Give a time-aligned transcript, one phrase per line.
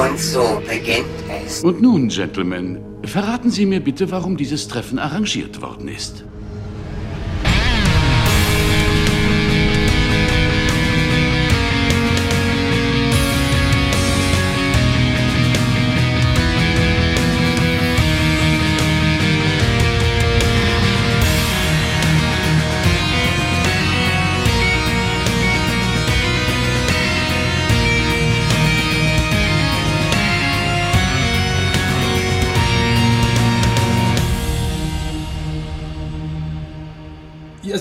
[0.00, 1.06] Und so beginnt
[1.44, 1.62] es.
[1.62, 6.24] Und nun, Gentlemen, verraten Sie mir bitte, warum dieses Treffen arrangiert worden ist.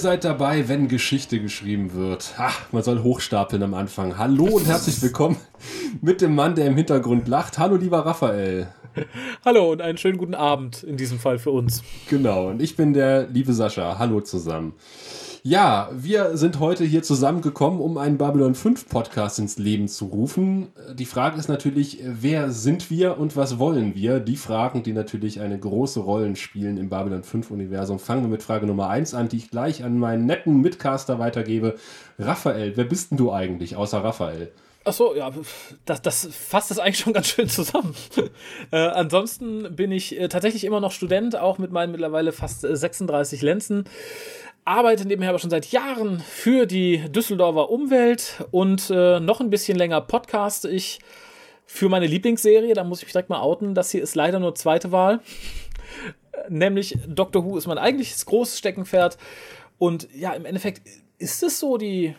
[0.02, 2.38] Seid dabei, wenn Geschichte geschrieben wird.
[2.40, 4.18] Ha, man soll hochstapeln am Anfang.
[4.18, 5.38] Hallo und herzlich willkommen
[6.02, 7.60] mit dem Mann, der im Hintergrund lacht.
[7.60, 8.68] Hallo, lieber Raphael.
[9.46, 11.84] Hallo und einen schönen guten Abend in diesem Fall für uns.
[12.10, 14.00] Genau, und ich bin der liebe Sascha.
[14.00, 14.74] Hallo zusammen.
[15.44, 20.68] Ja, wir sind heute hier zusammengekommen, um einen Babylon 5 Podcast ins Leben zu rufen.
[20.94, 24.20] Die Frage ist natürlich, wer sind wir und was wollen wir?
[24.20, 27.98] Die Fragen, die natürlich eine große Rolle spielen im Babylon 5 Universum.
[27.98, 31.74] Fangen wir mit Frage Nummer 1 an, die ich gleich an meinen netten Mitcaster weitergebe.
[32.20, 34.52] Raphael, wer bist denn du eigentlich, außer Raphael?
[34.84, 35.32] Ach so, ja,
[35.85, 37.96] das, das fasst das eigentlich schon ganz schön zusammen.
[38.71, 42.76] äh, ansonsten bin ich äh, tatsächlich immer noch Student, auch mit meinen mittlerweile fast äh,
[42.76, 43.85] 36 Lenzen
[44.65, 49.77] arbeite nebenher aber schon seit Jahren für die Düsseldorfer Umwelt und äh, noch ein bisschen
[49.77, 50.99] länger podcaste ich
[51.65, 52.73] für meine Lieblingsserie.
[52.73, 53.76] Da muss ich mich direkt mal outen.
[53.76, 55.21] Das hier ist leider nur zweite Wahl.
[56.49, 59.18] Nämlich Doctor Who ist mein eigentliches großes Steckenpferd.
[59.77, 60.81] Und ja, im Endeffekt
[61.18, 62.15] ist es so die,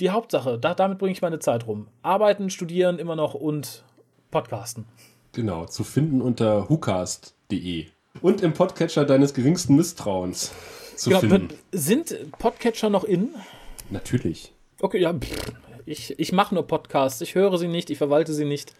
[0.00, 0.58] die Hauptsache.
[0.58, 1.88] Da, damit bringe ich meine Zeit rum.
[2.02, 3.84] Arbeiten, studieren immer noch und
[4.30, 4.86] podcasten.
[5.32, 7.86] Genau, zu finden unter whocast.de
[8.20, 10.52] und im Podcatcher deines geringsten Misstrauens
[10.96, 11.48] zu genau, finden.
[11.72, 13.34] Sind Podcatcher noch in?
[13.90, 14.52] Natürlich.
[14.80, 15.14] Okay, ja,
[15.86, 17.20] ich, ich mache nur Podcasts.
[17.20, 18.74] Ich höre sie nicht, ich verwalte sie nicht.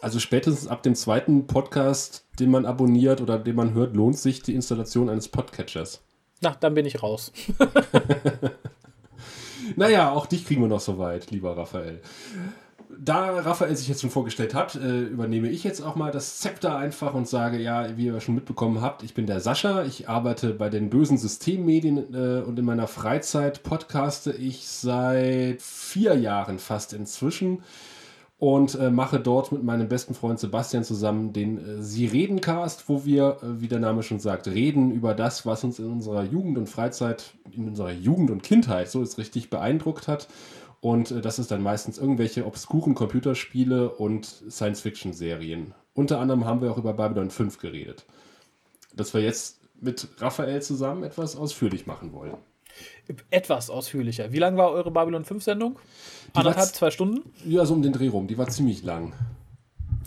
[0.00, 4.42] Also spätestens ab dem zweiten Podcast, den man abonniert oder den man hört, lohnt sich
[4.42, 6.02] die Installation eines Podcatchers.
[6.40, 7.32] Na, dann bin ich raus.
[9.76, 12.02] naja, auch dich kriegen wir noch so weit, lieber Raphael.
[13.00, 16.76] Da Raphael sich jetzt schon vorgestellt hat, äh, übernehme ich jetzt auch mal das Zepter
[16.76, 20.52] einfach und sage, ja, wie ihr schon mitbekommen habt, ich bin der Sascha, ich arbeite
[20.52, 26.92] bei den bösen Systemmedien äh, und in meiner Freizeit podcaste ich seit vier Jahren fast
[26.92, 27.62] inzwischen
[28.38, 33.04] und äh, mache dort mit meinem besten Freund Sebastian zusammen den Sie reden Cast, wo
[33.04, 36.68] wir, wie der Name schon sagt, reden über das, was uns in unserer Jugend und
[36.68, 40.28] Freizeit, in unserer Jugend und Kindheit, so ist richtig beeindruckt hat.
[40.84, 45.72] Und äh, das ist dann meistens irgendwelche obskuren Computerspiele und Science-Fiction-Serien.
[45.94, 48.04] Unter anderem haben wir auch über Babylon 5 geredet.
[48.94, 52.34] Das wir jetzt mit Raphael zusammen etwas ausführlich machen wollen.
[53.30, 54.32] Etwas ausführlicher.
[54.32, 55.78] Wie lang war eure Babylon 5-Sendung?
[56.34, 57.32] Anderthalb, zwei Stunden?
[57.46, 58.26] Ja, so um den Dreh rum.
[58.26, 59.14] Die war ziemlich lang.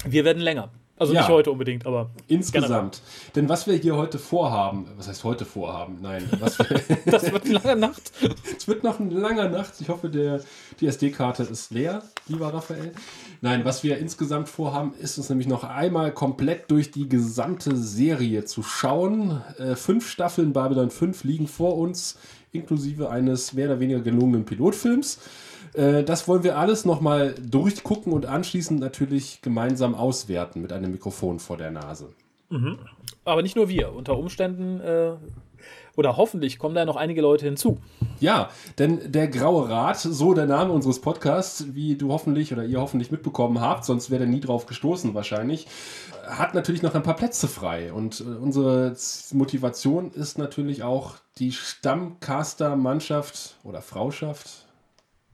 [0.06, 0.70] Wir werden länger.
[1.00, 1.22] Also Ja.
[1.22, 3.02] nicht heute unbedingt, aber Insgesamt.
[3.36, 6.00] Denn was wir hier heute vorhaben, was heißt heute vorhaben?
[6.02, 6.66] Nein, was wir,
[7.06, 8.12] das wird eine lange Nacht.
[8.58, 9.74] es wird noch eine lange Nacht.
[9.80, 10.42] Ich hoffe, der,
[10.80, 12.94] die SD-Karte ist leer, lieber Raphael.
[13.42, 18.46] Nein, was wir insgesamt vorhaben, ist uns nämlich noch einmal komplett durch die gesamte Serie
[18.46, 19.42] zu schauen.
[19.60, 22.18] Äh, fünf Staffeln Babylon 5 liegen vor uns,
[22.52, 25.20] inklusive eines mehr oder weniger gelungenen Pilotfilms.
[25.74, 31.40] Äh, Das wollen wir alles nochmal durchgucken und anschließend natürlich gemeinsam auswerten mit einem Mikrofon
[31.40, 32.10] vor der Nase.
[33.26, 33.94] Aber nicht nur wir.
[33.94, 35.12] Unter Umständen äh,
[35.98, 37.80] oder hoffentlich kommen da noch einige Leute hinzu.
[38.20, 42.80] Ja, denn der Graue Rat, so der Name unseres Podcasts, wie du hoffentlich oder ihr
[42.80, 45.68] hoffentlich mitbekommen habt, sonst wäre der nie drauf gestoßen wahrscheinlich,
[46.28, 47.92] hat natürlich noch ein paar Plätze frei.
[47.92, 48.96] Und äh, unsere
[49.34, 54.67] Motivation ist natürlich auch die Stammcaster-Mannschaft oder Frauschaft,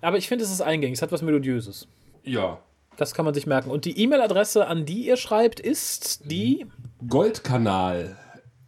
[0.02, 0.98] Aber ich finde, es ist eingängig.
[0.98, 1.88] Es hat was Melodiöses.
[2.24, 2.60] Ja.
[2.96, 3.72] Das kann man sich merken.
[3.72, 6.66] Und die E-Mail-Adresse, an die ihr schreibt, ist die.
[7.08, 8.18] Goldkanal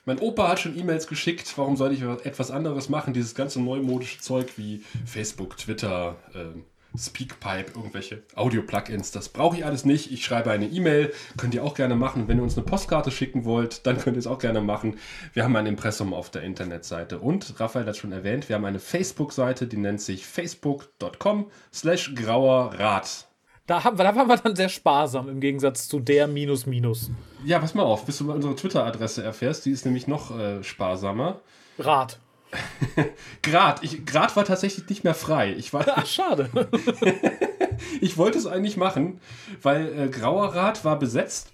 [0.07, 3.13] mein Opa hat schon E-Mails geschickt, warum soll ich etwas anderes machen?
[3.13, 6.59] Dieses ganze neumodische Zeug wie Facebook, Twitter, äh,
[6.97, 9.11] Speakpipe, irgendwelche Audio-Plugins.
[9.11, 10.11] Das brauche ich alles nicht.
[10.11, 12.29] Ich schreibe eine E-Mail, könnt ihr auch gerne machen.
[12.29, 14.99] Wenn ihr uns eine Postkarte schicken wollt, dann könnt ihr es auch gerne machen.
[15.33, 17.19] Wir haben ein Impressum auf der Internetseite.
[17.19, 23.27] Und, Raphael hat schon erwähnt, wir haben eine Facebook-Seite, die nennt sich facebook.com slash grauerrad.
[23.67, 27.11] Da, haben, da waren wir dann sehr sparsam im Gegensatz zu der Minus Minus.
[27.45, 29.67] Ja, pass mal auf, bis du mal unsere Twitter-Adresse erfährst.
[29.67, 31.43] Die ist nämlich noch äh, sparsamer.
[31.79, 32.19] Rad.
[33.43, 33.83] Grad.
[33.83, 35.53] Ich, Grad war tatsächlich nicht mehr frei.
[35.53, 36.51] Ich war, Ach, schade.
[38.01, 39.21] ich wollte es eigentlich machen,
[39.63, 41.53] weil äh, Grauer Rad war besetzt.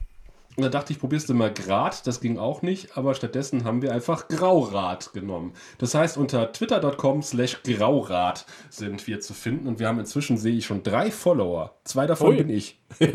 [0.56, 2.06] Und da dachte ich, probierst du mal Grad.
[2.06, 2.96] Das ging auch nicht.
[2.96, 5.52] Aber stattdessen haben wir einfach Graurad genommen.
[5.78, 9.66] Das heißt, unter twitter.com slash Graurad sind wir zu finden.
[9.66, 11.74] Und wir haben inzwischen, sehe ich, schon drei Follower.
[11.84, 12.36] Zwei davon Ui.
[12.36, 12.78] bin ich.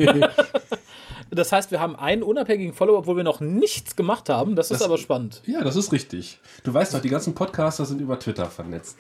[1.31, 4.56] Das heißt, wir haben einen unabhängigen Follower, obwohl wir noch nichts gemacht haben.
[4.56, 5.41] Das, das ist aber spannend.
[5.45, 6.39] Ja, das ist richtig.
[6.63, 8.97] Du weißt doch, die ganzen Podcaster sind über Twitter vernetzt.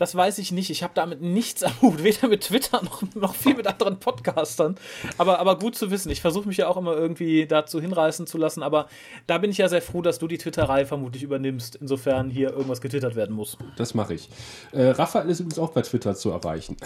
[0.00, 0.70] Das weiß ich nicht.
[0.70, 2.02] Ich habe damit nichts am Hut.
[2.02, 4.76] Weder mit Twitter noch, noch viel mit anderen Podcastern.
[5.18, 6.08] Aber, aber gut zu wissen.
[6.08, 8.62] Ich versuche mich ja auch immer irgendwie dazu hinreißen zu lassen.
[8.62, 8.88] Aber
[9.26, 11.76] da bin ich ja sehr froh, dass du die Twitterei vermutlich übernimmst.
[11.76, 13.58] Insofern hier irgendwas getwittert werden muss.
[13.76, 14.30] Das mache ich.
[14.72, 16.78] Äh, Raphael ist übrigens auch bei Twitter zu erreichen.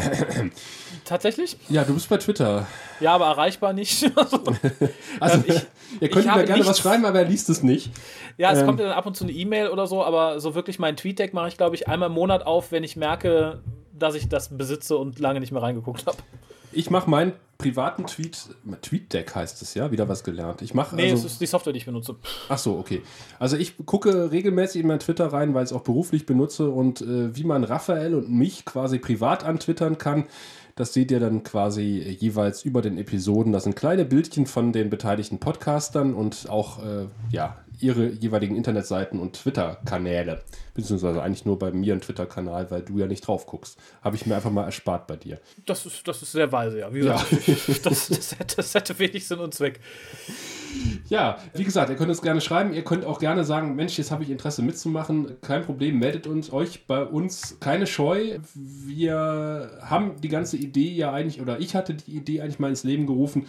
[1.05, 1.57] Tatsächlich?
[1.69, 2.67] Ja, du bist bei Twitter.
[2.99, 4.11] Ja, aber erreichbar nicht.
[4.17, 4.41] also,
[5.21, 5.63] also ähm, ich,
[6.01, 7.93] ihr könnt mir gerne was schreiben, aber er liest es nicht.
[8.39, 10.81] Ja, es ähm, kommt dann ab und zu eine E-Mail oder so, aber so wirklich
[10.81, 13.04] mein Tweet-Deck mache ich, glaube ich, einmal im Monat auf, wenn ich merke,
[13.93, 16.19] dass ich das besitze und lange nicht mehr reingeguckt habe.
[16.73, 18.49] Ich mache meinen privaten Tweet,
[18.83, 20.61] TweetDeck heißt es ja, wieder was gelernt.
[20.61, 22.17] Ich mache nee, also, es ist die Software, die ich benutze.
[22.49, 23.03] Ach so, okay.
[23.39, 27.01] Also ich gucke regelmäßig in mein Twitter rein, weil ich es auch beruflich benutze und
[27.01, 30.25] äh, wie man Raphael und mich quasi privat antwittern kann,
[30.75, 33.53] das seht ihr dann quasi jeweils über den Episoden.
[33.53, 39.19] Das sind kleine Bildchen von den beteiligten Podcastern und auch äh, ja, ihre jeweiligen Internetseiten
[39.21, 40.43] und Twitter-Kanäle.
[40.75, 43.79] Beziehungsweise eigentlich nur bei mir ein Twitter-Kanal, weil du ja nicht drauf guckst.
[44.03, 45.41] Habe ich mir einfach mal erspart bei dir.
[45.67, 46.93] Das ist, das ist sehr weise, ja.
[46.93, 47.55] Wie gesagt, ja.
[47.85, 49.81] das, das, hätte, das hätte wenig Sinn und Zweck.
[51.09, 52.73] Ja, wie gesagt, ihr könnt uns gerne schreiben.
[52.73, 55.41] Ihr könnt auch gerne sagen, Mensch, jetzt habe ich Interesse mitzumachen.
[55.41, 57.59] Kein Problem, meldet uns euch bei uns.
[57.61, 58.39] Keine Scheu.
[58.55, 62.85] Wir haben die ganze Idee ja eigentlich, oder ich hatte die Idee eigentlich mal ins
[62.85, 63.47] Leben gerufen,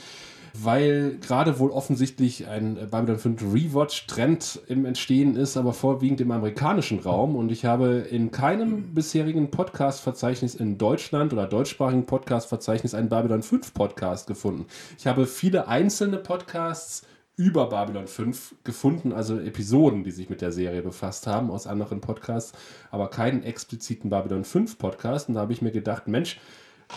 [0.64, 7.00] weil gerade wohl offensichtlich ein Babylon 5 Rewatch-Trend im Entstehen ist, aber vorwiegend im amerikanischen
[7.00, 7.36] Raum.
[7.36, 13.74] Und ich habe in keinem bisherigen Podcast-Verzeichnis in Deutschland oder deutschsprachigen Podcast-Verzeichnis einen Babylon 5
[13.74, 14.66] Podcast gefunden.
[14.98, 17.06] Ich habe viele einzelne Podcasts
[17.38, 22.00] über Babylon 5 gefunden, also Episoden, die sich mit der Serie befasst haben aus anderen
[22.00, 22.54] Podcasts,
[22.92, 25.28] aber keinen expliziten Babylon 5 Podcast.
[25.28, 26.40] Und da habe ich mir gedacht, Mensch,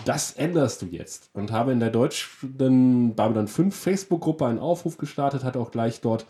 [0.04, 1.30] das änderst du jetzt.
[1.32, 6.26] Und habe in der deutschen Babylon 5 Facebook-Gruppe einen Aufruf gestartet, hat auch gleich dort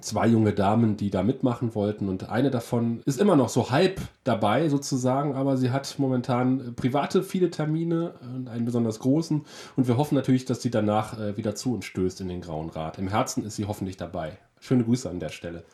[0.00, 2.08] zwei junge Damen, die da mitmachen wollten.
[2.08, 7.22] Und eine davon ist immer noch so halb dabei sozusagen, aber sie hat momentan private
[7.22, 9.44] viele Termine und einen besonders großen.
[9.76, 12.70] Und wir hoffen natürlich, dass sie danach äh, wieder zu uns stößt in den Grauen
[12.70, 12.98] Rat.
[12.98, 14.38] Im Herzen ist sie hoffentlich dabei.
[14.60, 15.64] Schöne Grüße an der Stelle.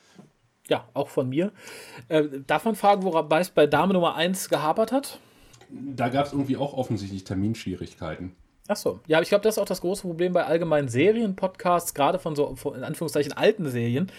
[0.69, 1.53] Ja, auch von mir.
[2.09, 5.21] Äh, darf man fragen, wobei es bei Dame Nummer 1 gehapert hat?
[5.71, 8.33] Da gab es irgendwie auch offensichtlich Terminschwierigkeiten.
[8.71, 9.01] Ach so.
[9.07, 12.55] Ja, ich glaube, das ist auch das große Problem bei allgemeinen Serienpodcasts, gerade von so
[12.77, 14.13] in Anführungszeichen alten Serien.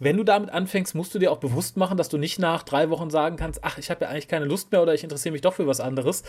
[0.00, 2.90] Wenn du damit anfängst, musst du dir auch bewusst machen, dass du nicht nach drei
[2.90, 5.40] Wochen sagen kannst, ach, ich habe ja eigentlich keine Lust mehr oder ich interessiere mich
[5.40, 6.24] doch für was anderes.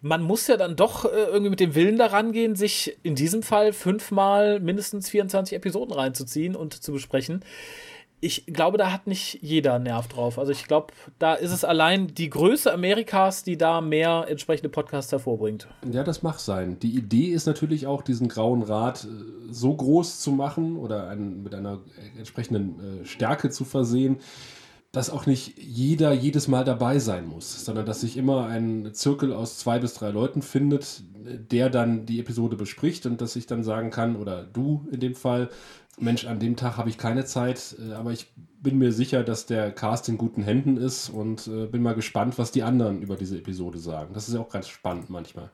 [0.00, 3.44] man muss ja dann doch äh, irgendwie mit dem Willen daran gehen, sich in diesem
[3.44, 7.44] Fall fünfmal mindestens 24 Episoden reinzuziehen und zu besprechen.
[8.20, 10.38] Ich glaube, da hat nicht jeder Nerv drauf.
[10.38, 15.12] Also ich glaube, da ist es allein die Größe Amerikas, die da mehr entsprechende Podcasts
[15.12, 15.68] hervorbringt.
[15.90, 16.78] Ja, das mag sein.
[16.80, 21.42] Die Idee ist natürlich auch, diesen grauen Rat äh, so groß zu machen oder einen,
[21.42, 21.78] mit einer
[22.16, 24.18] entsprechenden äh, Stärke zu versehen,
[24.92, 29.32] dass auch nicht jeder jedes Mal dabei sein muss, sondern dass sich immer ein Zirkel
[29.34, 31.02] aus zwei bis drei Leuten findet,
[31.52, 35.14] der dann die Episode bespricht und dass ich dann sagen kann, oder du in dem
[35.14, 35.50] Fall,
[36.00, 39.46] Mensch, an dem Tag habe ich keine Zeit, äh, aber ich bin mir sicher, dass
[39.46, 43.16] der Cast in guten Händen ist und äh, bin mal gespannt, was die anderen über
[43.16, 44.14] diese Episode sagen.
[44.14, 45.50] Das ist ja auch ganz spannend manchmal.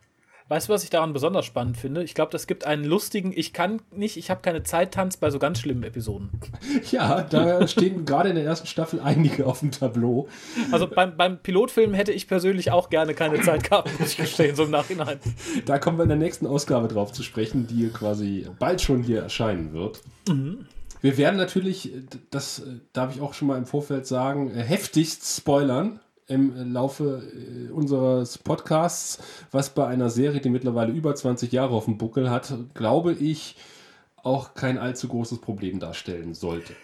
[0.49, 2.05] Weißt du, was ich daran besonders spannend finde?
[2.05, 5.31] Ich glaube, das gibt einen lustigen, ich kann nicht, ich habe keine Zeit Tanz bei
[5.31, 6.31] so ganz schlimmen Episoden.
[6.91, 10.29] Ja, da stehen gerade in der ersten Staffel einige auf dem Tableau.
[10.71, 14.55] Also beim, beim Pilotfilm hätte ich persönlich auch gerne keine Zeit gehabt, muss ich gestehen,
[14.55, 15.19] so im Nachhinein.
[15.67, 19.23] Da kommen wir in der nächsten Ausgabe drauf zu sprechen, die quasi bald schon hier
[19.23, 20.03] erscheinen wird.
[20.29, 20.67] Mhm.
[21.01, 21.93] Wir werden natürlich,
[22.31, 28.39] das darf ich auch schon mal im Vorfeld sagen, heftigst spoilern im Laufe äh, unseres
[28.39, 29.19] Podcasts,
[29.51, 33.57] was bei einer Serie, die mittlerweile über 20 Jahre auf dem Buckel hat, glaube ich,
[34.17, 36.75] auch kein allzu großes Problem darstellen sollte.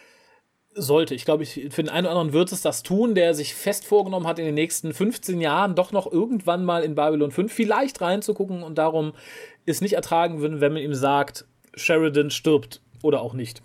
[0.72, 1.14] Sollte.
[1.14, 3.86] Ich glaube, ich, für den einen oder anderen wird es das tun, der sich fest
[3.86, 8.00] vorgenommen hat, in den nächsten 15 Jahren doch noch irgendwann mal in Babylon 5 vielleicht
[8.00, 9.12] reinzugucken und darum
[9.66, 13.62] es nicht ertragen würden, wenn man ihm sagt, Sheridan stirbt oder auch nicht.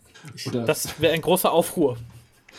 [0.48, 1.98] Oder das wäre ein großer Aufruhr.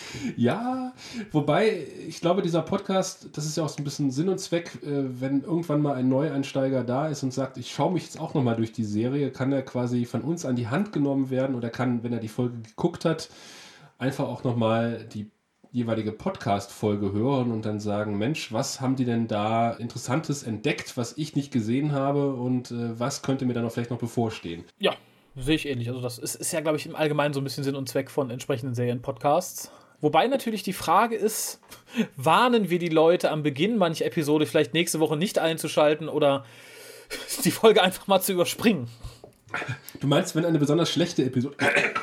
[0.37, 0.93] Ja,
[1.33, 4.83] wobei, ich glaube, dieser Podcast, das ist ja auch so ein bisschen Sinn und Zweck,
[4.83, 8.35] äh, wenn irgendwann mal ein Neueinsteiger da ist und sagt, ich schaue mich jetzt auch
[8.35, 11.71] nochmal durch die Serie, kann er quasi von uns an die Hand genommen werden oder
[11.71, 13.31] kann, wenn er die Folge geguckt hat,
[13.99, 15.31] einfach auch nochmal die
[15.77, 21.19] jeweilige Podcast-Folge hören und dann sagen, Mensch, was haben die denn da Interessantes entdeckt, was
[21.19, 24.65] ich nicht gesehen habe und äh, was könnte mir dann auch vielleicht noch bevorstehen?
[24.79, 24.95] Ja,
[25.37, 25.89] sehe ich ähnlich.
[25.89, 28.11] Also das ist, ist ja, glaube ich, im Allgemeinen so ein bisschen Sinn und Zweck
[28.11, 29.71] von entsprechenden Serien-Podcasts.
[30.01, 31.61] Wobei natürlich die Frage ist,
[32.17, 36.45] warnen wir die Leute am Beginn mancher Episode vielleicht nächste Woche nicht einzuschalten oder
[37.45, 38.89] die Folge einfach mal zu überspringen?
[40.01, 41.57] Du meinst, wenn eine besonders schlechte Episode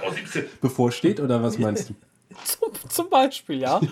[0.61, 1.95] bevorsteht oder was meinst du?
[2.43, 3.81] zum, zum Beispiel, ja.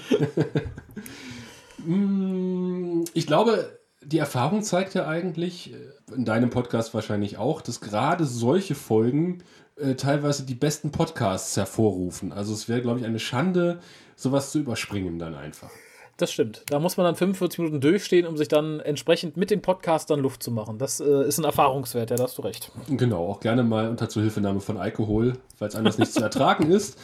[1.84, 7.82] Mm, ich glaube, die Erfahrung zeigt ja eigentlich, äh, in deinem Podcast wahrscheinlich auch, dass
[7.82, 9.44] gerade solche Folgen
[9.82, 12.32] äh, teilweise die besten Podcasts hervorrufen.
[12.32, 13.80] Also es wäre, glaube ich, eine Schande,
[14.16, 15.70] sowas zu überspringen dann einfach.
[16.18, 16.64] Das stimmt.
[16.68, 20.44] Da muss man dann 45 Minuten durchstehen, um sich dann entsprechend mit den Podcastern Luft
[20.44, 20.78] zu machen.
[20.78, 22.72] Das äh, ist ein Erfahrungswert, ja, da hast du recht.
[22.90, 27.00] Genau, auch gerne mal unter Zuhilfenahme von Alkohol, weil es anders nicht zu ertragen ist.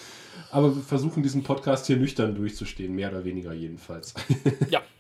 [0.52, 4.14] Aber wir versuchen diesen Podcast hier nüchtern durchzustehen, mehr oder weniger jedenfalls.
[4.70, 4.82] Ja.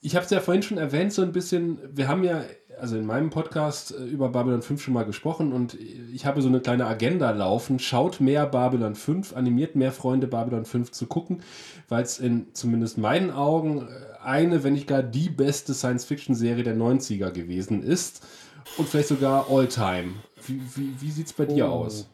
[0.00, 2.44] Ich habe es ja vorhin schon erwähnt, so ein bisschen, wir haben ja
[2.80, 5.76] also in meinem Podcast äh, über Babylon 5 schon mal gesprochen und
[6.12, 7.78] ich habe so eine kleine Agenda laufen.
[7.78, 11.42] Schaut mehr Babylon 5, animiert mehr Freunde Babylon 5 zu gucken,
[11.88, 16.76] weil es in zumindest meinen Augen äh, eine, wenn nicht gar die beste Science-Fiction-Serie der
[16.76, 18.26] 90er gewesen ist
[18.76, 20.14] und vielleicht sogar All-Time.
[20.46, 21.84] Wie, wie, wie sieht es bei dir oh.
[21.84, 22.08] aus?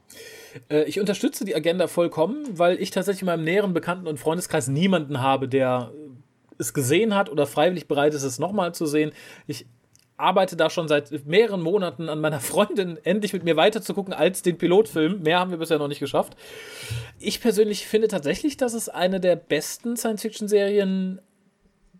[0.69, 4.69] Äh, ich unterstütze die Agenda vollkommen, weil ich tatsächlich in meinem näheren Bekannten- und Freundeskreis
[4.69, 5.93] niemanden habe, der
[6.59, 9.13] es gesehen hat oder freiwillig bereit ist, es nochmal zu sehen.
[9.47, 9.67] Ich
[10.17, 14.59] arbeite da schon seit mehreren Monaten an meiner Freundin, endlich mit mir weiterzugucken als den
[14.59, 15.23] Pilotfilm.
[15.23, 16.37] Mehr haben wir bisher noch nicht geschafft.
[17.19, 21.21] Ich persönlich finde tatsächlich, dass es eine der besten Science-Fiction-Serien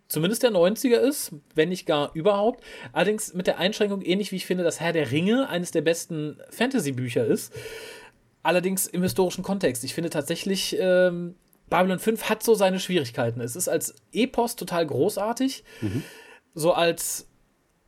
[0.07, 2.63] zumindest der 90er ist, wenn nicht gar überhaupt.
[2.93, 6.37] Allerdings mit der Einschränkung, ähnlich wie ich finde, dass Herr der Ringe eines der besten
[6.51, 7.53] Fantasy-Bücher ist.
[8.43, 9.83] Allerdings im historischen Kontext.
[9.83, 11.35] Ich finde tatsächlich, ähm,
[11.69, 13.41] Babylon 5 hat so seine Schwierigkeiten.
[13.41, 15.63] Es ist als Epos total großartig.
[15.81, 16.03] Mhm.
[16.53, 17.27] So als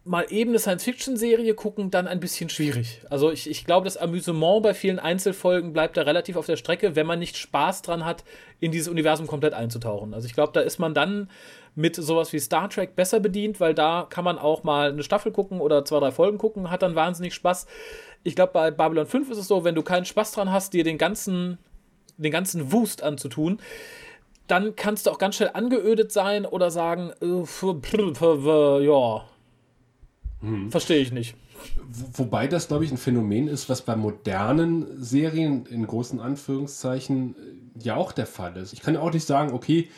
[0.08, 3.02] mal eben eine Science-Fiction-Serie gucken, dann ein bisschen schwierig.
[3.10, 6.96] Also ich, ich glaube, das Amüsement bei vielen Einzelfolgen bleibt da relativ auf der Strecke,
[6.96, 8.24] wenn man nicht Spaß dran hat,
[8.60, 10.14] in dieses Universum komplett einzutauchen.
[10.14, 11.30] Also ich glaube, da ist man dann
[11.76, 15.32] mit sowas wie Star Trek besser bedient, weil da kann man auch mal eine Staffel
[15.32, 17.68] gucken oder zwei, drei Folgen gucken, hat dann wahnsinnig Spaß.
[18.24, 20.84] Ich glaube, bei Babylon 5 ist es so, wenn du keinen Spaß dran hast, dir
[20.84, 21.60] den ganzen,
[22.18, 23.60] den ganzen Wust anzutun,
[24.48, 29.26] dann kannst du auch ganz schnell angeödet sein oder sagen, äh, ja,
[30.42, 30.72] hm.
[30.72, 31.36] Verstehe ich nicht.
[32.14, 37.84] Wobei das, glaube ich, ein Phänomen ist, was bei modernen Serien in großen Anführungszeichen äh,
[37.84, 38.74] ja auch der Fall ist.
[38.74, 39.90] Ich kann auch nicht sagen, okay,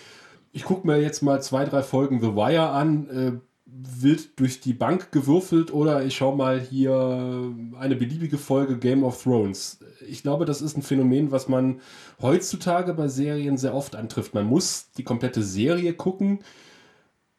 [0.51, 3.31] ich gucke mir jetzt mal zwei, drei Folgen The Wire an, äh,
[3.65, 9.21] wild durch die Bank gewürfelt oder ich schaue mal hier eine beliebige Folge Game of
[9.21, 9.79] Thrones.
[10.07, 11.79] Ich glaube, das ist ein Phänomen, was man
[12.21, 14.33] heutzutage bei Serien sehr oft antrifft.
[14.33, 16.39] Man muss die komplette Serie gucken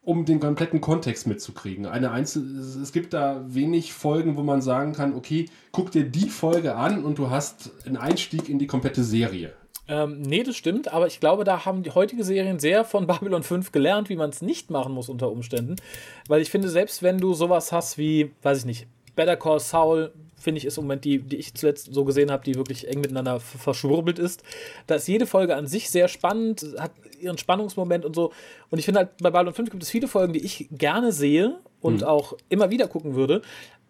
[0.03, 1.87] um den kompletten Kontext mitzukriegen.
[1.87, 6.31] Eine Einzel es gibt da wenig Folgen, wo man sagen kann, okay, guck dir die
[6.31, 9.53] Folge an und du hast einen Einstieg in die komplette Serie.
[9.89, 13.43] Ähm, nee, das stimmt, aber ich glaube, da haben die heutige Serien sehr von Babylon
[13.43, 15.77] 5 gelernt, wie man es nicht machen muss unter Umständen.
[16.29, 20.13] Weil ich finde, selbst wenn du sowas hast wie, weiß ich nicht, Better Call Saul,
[20.41, 23.01] finde ich, ist im Moment die, die ich zuletzt so gesehen habe, die wirklich eng
[23.01, 24.43] miteinander verschwurbelt ist.
[24.87, 28.33] Da ist jede Folge an sich sehr spannend, hat ihren Spannungsmoment und so.
[28.71, 31.59] Und ich finde halt, bei Babylon 5 gibt es viele Folgen, die ich gerne sehe
[31.81, 32.07] und mhm.
[32.07, 33.43] auch immer wieder gucken würde.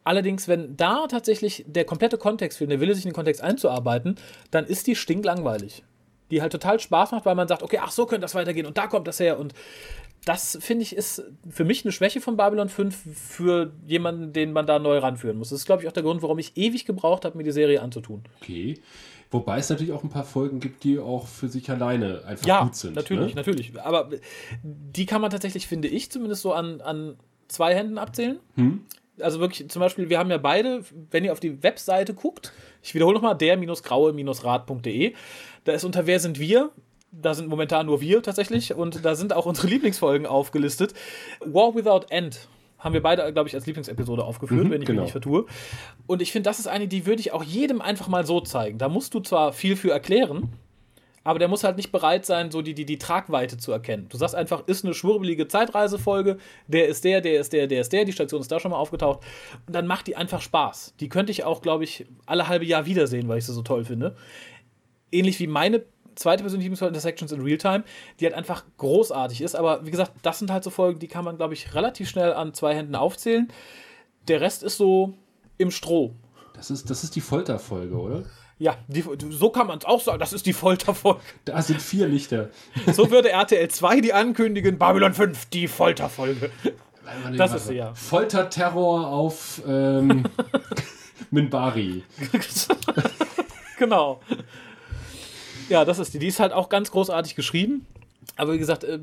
[0.03, 4.17] Allerdings, wenn da tatsächlich der komplette Kontext fehlt, der Wille, sich in den Kontext einzuarbeiten,
[4.51, 5.85] dann ist die stinklangweilig.
[6.31, 8.79] Die halt total Spaß macht, weil man sagt, okay, ach, so könnte das weitergehen und
[8.79, 9.53] da kommt das her und
[10.25, 14.67] das finde ich ist für mich eine Schwäche von Babylon 5 für jemanden, den man
[14.67, 15.49] da neu ranführen muss.
[15.51, 17.81] Das ist, glaube ich, auch der Grund, warum ich ewig gebraucht habe, mir die Serie
[17.81, 18.23] anzutun.
[18.41, 18.79] Okay.
[19.31, 22.65] Wobei es natürlich auch ein paar Folgen gibt, die auch für sich alleine einfach ja,
[22.65, 22.97] gut sind.
[22.97, 23.41] Natürlich, ne?
[23.41, 23.81] natürlich.
[23.81, 24.11] Aber
[24.63, 28.41] die kann man tatsächlich, finde ich, zumindest so an, an zwei Händen abzählen.
[28.57, 28.85] Hm.
[29.21, 32.95] Also wirklich, zum Beispiel, wir haben ja beide, wenn ihr auf die Webseite guckt, ich
[32.95, 35.15] wiederhole nochmal, der-graue-rad.de,
[35.65, 36.73] da ist unter Wer sind wir
[37.13, 40.95] da sind momentan nur wir tatsächlich und da sind auch unsere Lieblingsfolgen aufgelistet.
[41.45, 42.49] War Without End
[42.81, 45.03] haben wir beide, glaube ich, als Lieblingsepisode aufgeführt, mhm, wenn ich genau.
[45.03, 45.45] mich nicht vertue.
[46.07, 48.79] Und ich finde, das ist eine, die würde ich auch jedem einfach mal so zeigen.
[48.79, 50.55] Da musst du zwar viel für erklären,
[51.23, 54.07] aber der muss halt nicht bereit sein, so die, die, die Tragweite zu erkennen.
[54.09, 57.93] Du sagst einfach, ist eine schwurbelige Zeitreisefolge, der ist der, der ist der, der ist
[57.93, 59.21] der, die Station ist da schon mal aufgetaucht.
[59.67, 60.95] Und dann macht die einfach Spaß.
[60.99, 63.85] Die könnte ich auch, glaube ich, alle halbe Jahr wiedersehen, weil ich sie so toll
[63.85, 64.17] finde.
[65.13, 67.85] Ähnlich wie meine zweite persönliche Lieblingsfolge Intersections in Realtime,
[68.19, 69.55] die halt einfach großartig ist.
[69.55, 72.33] Aber wie gesagt, das sind halt so Folgen, die kann man, glaube ich, relativ schnell
[72.33, 73.49] an zwei Händen aufzählen.
[74.29, 75.15] Der Rest ist so
[75.59, 76.15] im Stroh.
[76.55, 78.25] Das ist, das ist die Folterfolge, oder?
[78.59, 80.19] Ja, die, so kann man es auch sagen.
[80.19, 81.21] Das ist die Folterfolge.
[81.47, 82.51] Da sind vier Lichter.
[82.93, 86.51] So würde RTL 2 die ankündigen: Babylon 5, die Folterfolge.
[87.37, 87.95] Das ist sie ja.
[87.95, 90.25] Folterterror auf ähm,
[91.31, 92.05] Minbari.
[93.79, 94.21] genau.
[95.71, 96.19] Ja, das ist die.
[96.19, 97.87] Die ist halt auch ganz großartig geschrieben.
[98.37, 98.99] Aber wie gesagt, äh,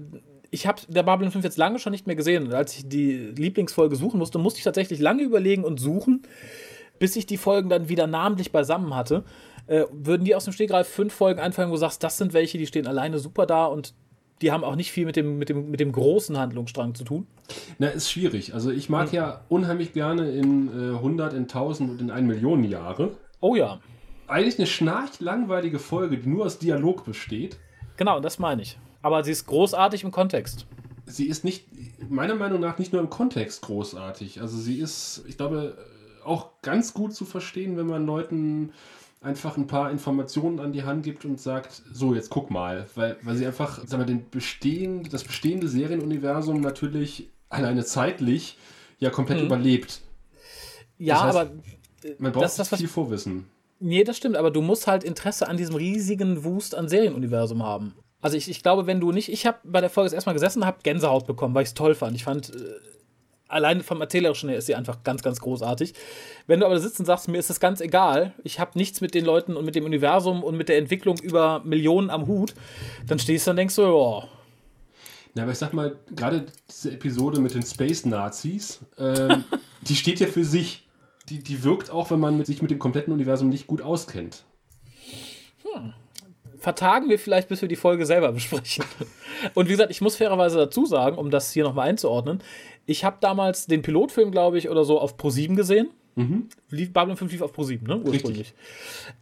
[0.52, 2.46] ich habe der Babylon 5 jetzt lange schon nicht mehr gesehen.
[2.46, 6.24] Und als ich die Lieblingsfolge suchen musste, musste ich tatsächlich lange überlegen und suchen,
[7.00, 9.24] bis ich die Folgen dann wieder namentlich beisammen hatte.
[9.68, 12.58] Äh, würden die aus dem Stegreif fünf Folgen einfallen, wo du sagst, das sind welche,
[12.58, 13.94] die stehen alleine super da und
[14.42, 17.28] die haben auch nicht viel mit dem, mit dem, mit dem großen Handlungsstrang zu tun?
[17.80, 18.54] Na, ist schwierig.
[18.54, 19.16] Also ich mag hm.
[19.16, 23.14] ja unheimlich gerne in äh, 100, in 1000 und in 1 Million Jahre.
[23.40, 23.80] Oh ja
[24.28, 27.58] eigentlich eine schnarchlangweilige Folge, die nur aus Dialog besteht.
[27.96, 28.78] Genau, das meine ich.
[29.02, 30.66] Aber sie ist großartig im Kontext.
[31.06, 31.66] Sie ist nicht,
[32.10, 34.42] meiner Meinung nach, nicht nur im Kontext großartig.
[34.42, 35.78] Also sie ist, ich glaube,
[36.24, 38.74] auch ganz gut zu verstehen, wenn man Leuten
[39.22, 42.88] einfach ein paar Informationen an die Hand gibt und sagt, so, jetzt guck mal.
[42.96, 48.58] Weil, weil sie einfach, sagen wir, den bestehen, das bestehende Serienuniversum natürlich alleine zeitlich
[49.00, 49.46] ja komplett hm.
[49.48, 50.02] überlebt.
[50.98, 51.52] Ja, das heißt, aber
[52.20, 53.46] man braucht das, das, viel Vorwissen.
[53.80, 57.94] Nee, das stimmt, aber du musst halt Interesse an diesem riesigen Wust an Serienuniversum haben.
[58.22, 60.68] Also ich, ich glaube, wenn du nicht, ich habe bei der Folge erstmal gesessen und
[60.68, 62.16] habe Gänsehaut bekommen, weil ich es toll fand.
[62.16, 62.60] Ich fand, äh,
[63.48, 65.94] allein vom Erzählerischen her ist sie einfach ganz, ganz großartig.
[66.48, 69.14] Wenn du aber sitzt und sagst, mir ist das ganz egal, ich habe nichts mit
[69.14, 72.56] den Leuten und mit dem Universum und mit der Entwicklung über Millionen am Hut,
[73.06, 74.28] dann stehst du und denkst so, ja.
[75.36, 79.44] Na, aber ich sag mal, gerade diese Episode mit den Space Nazis, ähm,
[79.82, 80.87] die steht ja für sich
[81.30, 84.44] die, die wirkt auch, wenn man sich mit dem kompletten Universum nicht gut auskennt.
[85.64, 85.94] Hm.
[86.58, 88.84] Vertagen wir vielleicht, bis wir die Folge selber besprechen.
[89.54, 92.42] Und wie gesagt, ich muss fairerweise dazu sagen, um das hier nochmal einzuordnen,
[92.86, 95.90] ich habe damals den Pilotfilm, glaube ich, oder so auf Pro7 gesehen.
[96.16, 96.50] Mhm.
[96.72, 97.98] Lief, Babylon 5 lief auf Pro7, ne?
[97.98, 98.26] Ursprünglich.
[98.26, 98.54] Richtig.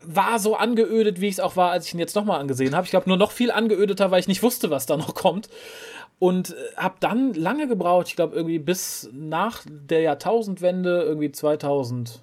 [0.05, 2.85] War so angeödet, wie ich es auch war, als ich ihn jetzt nochmal angesehen habe.
[2.85, 5.49] Ich glaube, nur noch viel angeödeter, weil ich nicht wusste, was da noch kommt.
[6.19, 12.21] Und äh, habe dann lange gebraucht, ich glaube irgendwie bis nach der Jahrtausendwende, irgendwie 2000,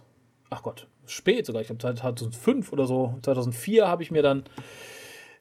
[0.50, 4.44] ach Gott, spät sogar, ich glaube 2005 oder so, 2004 habe ich mir dann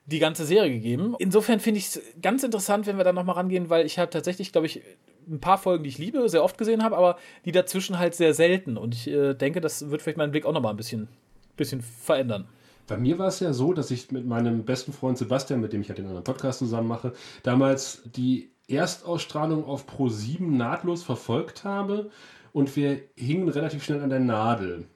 [0.05, 1.15] die ganze Serie gegeben.
[1.19, 4.51] Insofern finde ich es ganz interessant, wenn wir da nochmal rangehen, weil ich habe tatsächlich,
[4.51, 4.81] glaube ich,
[5.29, 8.33] ein paar Folgen, die ich liebe, sehr oft gesehen habe, aber die dazwischen halt sehr
[8.33, 8.77] selten.
[8.77, 11.07] Und ich äh, denke, das wird vielleicht meinen Blick auch nochmal ein bisschen,
[11.55, 12.47] bisschen verändern.
[12.91, 15.79] Bei mir war es ja so, dass ich mit meinem besten Freund Sebastian, mit dem
[15.79, 21.63] ich ja den anderen Podcast zusammen mache, damals die Erstausstrahlung auf Pro 7 nahtlos verfolgt
[21.63, 22.09] habe
[22.51, 24.89] und wir hingen relativ schnell an der Nadel.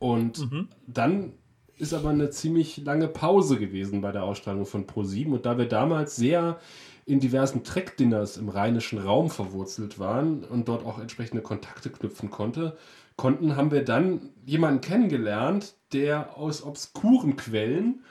[0.00, 0.68] Und mhm.
[0.88, 1.34] dann
[1.78, 5.56] ist aber eine ziemlich lange Pause gewesen bei der Ausstrahlung von Pro 7 und da
[5.56, 6.58] wir damals sehr
[7.04, 12.76] in diversen Track-Dinners im rheinischen Raum verwurzelt waren und dort auch entsprechende Kontakte knüpfen konnte,
[13.16, 18.02] konnten, haben wir dann jemanden kennengelernt, der aus obskuren Quellen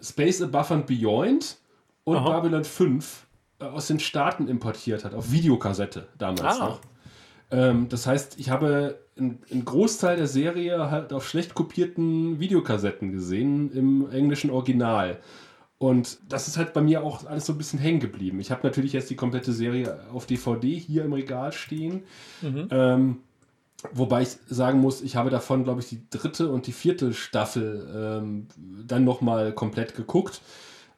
[0.00, 1.56] Space Above and Beyond
[2.04, 2.28] und Aha.
[2.40, 3.26] Babylon 5
[3.60, 6.68] äh, aus den Staaten importiert hat, auf Videokassette damals Ah.
[6.68, 6.80] noch.
[7.50, 13.72] Ähm, das heißt, ich habe einen Großteil der Serie halt auf schlecht kopierten Videokassetten gesehen
[13.72, 15.18] im englischen Original.
[15.78, 18.38] Und das ist halt bei mir auch alles so ein bisschen hängen geblieben.
[18.40, 22.02] Ich habe natürlich jetzt die komplette Serie auf DVD hier im Regal stehen.
[22.42, 23.18] Ähm,
[23.92, 27.88] wobei ich sagen muss, ich habe davon, glaube ich, die dritte und die vierte Staffel
[27.94, 28.48] ähm,
[28.86, 30.40] dann nochmal komplett geguckt.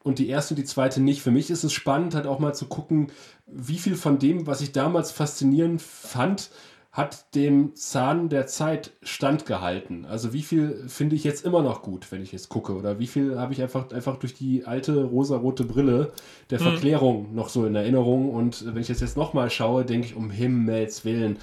[0.03, 1.21] Und die erste und die zweite nicht.
[1.21, 3.11] Für mich ist es spannend, halt auch mal zu gucken,
[3.45, 6.49] wie viel von dem, was ich damals faszinierend fand,
[6.91, 10.05] hat dem Zahn der Zeit standgehalten.
[10.05, 12.75] Also wie viel finde ich jetzt immer noch gut, wenn ich jetzt gucke?
[12.75, 16.11] Oder wie viel habe ich einfach, einfach durch die alte rosarote Brille
[16.49, 18.33] der Verklärung noch so in Erinnerung?
[18.33, 21.37] Und wenn ich das jetzt nochmal schaue, denke ich, um Himmels Willen,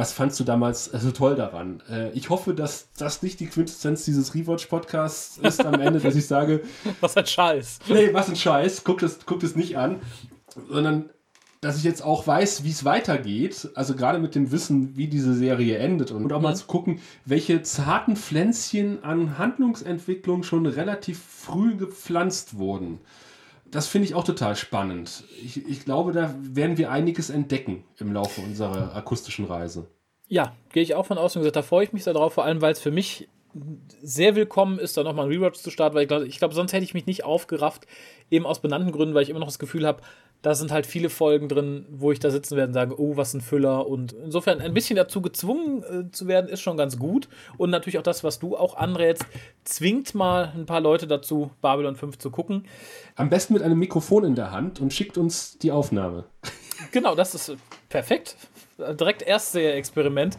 [0.00, 1.82] was fandst du damals so toll daran?
[1.90, 6.26] Äh, ich hoffe, dass das nicht die Quintessenz dieses Rewatch-Podcasts ist am Ende, dass ich
[6.26, 6.62] sage,
[7.02, 7.80] Was ein Scheiß.
[7.86, 10.00] nee, was ein Scheiß, guckt es, guckt es nicht an,
[10.70, 11.10] sondern
[11.60, 15.34] dass ich jetzt auch weiß, wie es weitergeht, also gerade mit dem Wissen, wie diese
[15.34, 21.76] Serie endet und auch mal zu gucken, welche zarten Pflänzchen an Handlungsentwicklung schon relativ früh
[21.76, 23.00] gepflanzt wurden.
[23.70, 25.24] Das finde ich auch total spannend.
[25.42, 29.88] Ich, ich glaube, da werden wir einiges entdecken im Laufe unserer akustischen Reise.
[30.26, 32.44] Ja, gehe ich auch von aus und gesagt, da freue ich mich sehr drauf, vor
[32.44, 33.28] allem weil es für mich
[34.02, 36.72] sehr willkommen ist, da nochmal ein Rewatch zu starten, weil ich glaube, ich glaub, sonst
[36.72, 37.86] hätte ich mich nicht aufgerafft,
[38.30, 40.02] eben aus benannten Gründen, weil ich immer noch das Gefühl habe,
[40.42, 43.34] da sind halt viele Folgen drin, wo ich da sitzen werde und sage, oh, was
[43.34, 43.86] ein Füller.
[43.86, 47.28] Und insofern ein bisschen dazu gezwungen äh, zu werden, ist schon ganz gut.
[47.58, 49.26] Und natürlich auch das, was du auch anrätst,
[49.64, 52.66] zwingt mal ein paar Leute dazu, Babylon 5 zu gucken.
[53.16, 56.24] Am besten mit einem Mikrofon in der Hand und schickt uns die Aufnahme.
[56.92, 57.56] Genau, das ist äh,
[57.90, 58.36] perfekt.
[58.78, 60.38] Äh, Direkt Erstseher-Experiment.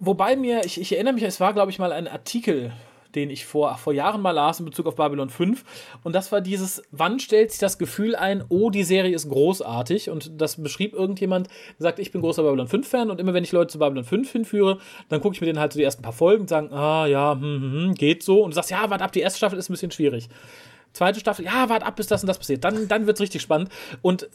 [0.00, 2.72] Wobei mir, ich, ich erinnere mich, es war, glaube ich, mal ein Artikel,
[3.14, 5.64] den ich vor, vor Jahren mal las in Bezug auf Babylon 5.
[6.02, 10.10] Und das war dieses, wann stellt sich das Gefühl ein, oh, die Serie ist großartig.
[10.10, 13.52] Und das beschrieb irgendjemand, der sagt, ich bin großer Babylon 5-Fan und immer wenn ich
[13.52, 16.12] Leute zu Babylon 5 hinführe, dann gucke ich mir denen halt so die ersten paar
[16.12, 18.42] Folgen und sagen, ah ja, hm, hm, hm, geht so.
[18.42, 20.28] Und du sagst, ja, warte ab, die erste Staffel ist ein bisschen schwierig.
[20.92, 22.64] Zweite Staffel, ja, warte ab, bis das und das passiert.
[22.64, 23.70] Dann, dann wird es richtig spannend.
[24.02, 24.28] Und äh,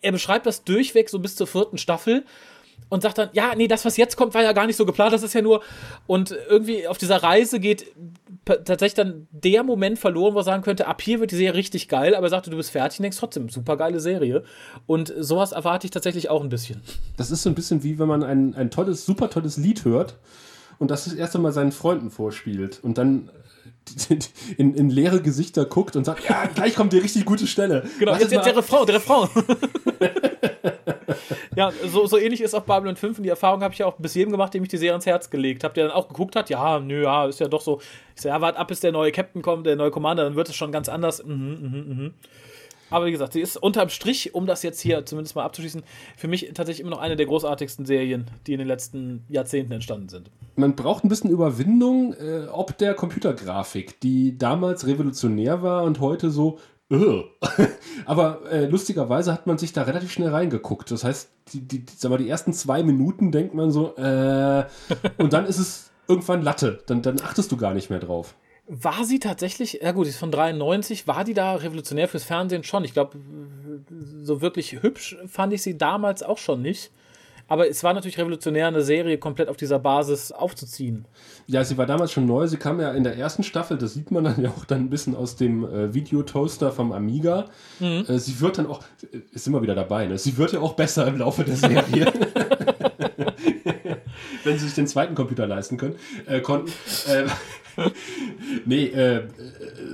[0.00, 2.24] er beschreibt das durchweg so bis zur vierten Staffel
[2.88, 5.12] und sagt dann, ja, nee, das, was jetzt kommt, war ja gar nicht so geplant,
[5.12, 5.62] das ist ja nur.
[6.06, 7.86] Und irgendwie auf dieser Reise geht
[8.44, 11.88] tatsächlich dann der Moment verloren, wo er sagen könnte, ab hier wird die Serie richtig
[11.88, 14.44] geil, aber er sagte, du bist fertig und denkst trotzdem, super geile Serie.
[14.86, 16.82] Und sowas erwarte ich tatsächlich auch ein bisschen.
[17.16, 20.16] Das ist so ein bisschen wie wenn man ein, ein tolles, super tolles Lied hört
[20.78, 23.30] und das das erste Mal seinen Freunden vorspielt und dann
[24.56, 27.84] in, in leere Gesichter guckt und sagt, ja, gleich kommt die richtig gute Stelle.
[27.98, 29.28] Genau, jetzt, der Refrain, der Refrain.
[31.56, 33.96] ja, so, so ähnlich ist auch Babylon 5 und die Erfahrung habe ich ja auch
[33.96, 36.36] bis jedem gemacht, dem ich die Serie ans Herz gelegt habe, der dann auch geguckt
[36.36, 37.80] hat, ja, nö, ja, ist ja doch so.
[38.14, 40.48] Ich so, ja, warte ab, bis der neue Captain kommt, der neue Commander, dann wird
[40.48, 41.24] es schon ganz anders.
[41.24, 42.14] Mhm, mhm, mhm.
[42.90, 45.82] Aber wie gesagt, sie ist unterm Strich, um das jetzt hier zumindest mal abzuschließen,
[46.16, 50.08] für mich tatsächlich immer noch eine der großartigsten Serien, die in den letzten Jahrzehnten entstanden
[50.08, 50.30] sind.
[50.54, 56.30] Man braucht ein bisschen Überwindung, äh, ob der Computergrafik, die damals revolutionär war und heute
[56.30, 56.58] so.
[58.06, 60.90] aber äh, lustigerweise hat man sich da relativ schnell reingeguckt.
[60.90, 64.64] Das heißt, die, die, die, sag mal, die ersten zwei Minuten denkt man so, äh,
[65.18, 66.82] und dann ist es irgendwann Latte.
[66.86, 68.34] Dann, dann achtest du gar nicht mehr drauf.
[68.66, 72.64] War sie tatsächlich, ja gut, die ist von 93, war die da revolutionär fürs Fernsehen
[72.64, 72.84] schon?
[72.84, 73.18] Ich glaube,
[74.22, 76.90] so wirklich hübsch fand ich sie damals auch schon nicht.
[77.54, 81.04] Aber es war natürlich revolutionär, eine Serie komplett auf dieser Basis aufzuziehen.
[81.46, 82.48] Ja, sie war damals schon neu.
[82.48, 84.90] Sie kam ja in der ersten Staffel, das sieht man dann ja auch dann ein
[84.90, 87.44] bisschen aus dem äh, Videotoaster vom Amiga.
[87.80, 90.18] Äh, sie wird dann auch, äh, ist immer wieder dabei, ne?
[90.18, 92.12] Sie wird ja auch besser im Laufe der Serie.
[94.42, 95.94] Wenn sie sich den zweiten Computer leisten können,
[96.26, 96.72] äh, konnten.
[97.08, 97.26] Äh,
[98.64, 99.28] nee, äh,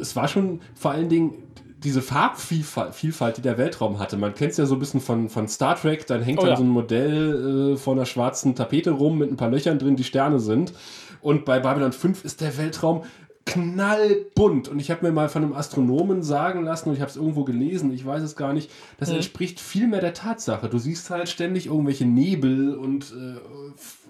[0.00, 1.49] es war schon vor allen Dingen
[1.82, 4.16] diese Farbvielfalt, Vielfalt, die der Weltraum hatte.
[4.16, 6.50] Man kennt es ja so ein bisschen von, von Star Trek, dann hängt Oh dann
[6.50, 6.56] ja.
[6.56, 10.04] so ein Modell äh, vor einer schwarzen Tapete rum mit ein paar Löchern drin, die
[10.04, 10.72] Sterne sind.
[11.20, 13.02] Und bei Babylon 5 ist der Weltraum
[13.46, 14.68] knallbunt.
[14.68, 17.44] Und ich habe mir mal von einem Astronomen sagen lassen, und ich habe es irgendwo
[17.44, 20.68] gelesen, ich weiß es gar nicht, das entspricht viel mehr der Tatsache.
[20.68, 23.40] Du siehst halt ständig irgendwelche Nebel und äh,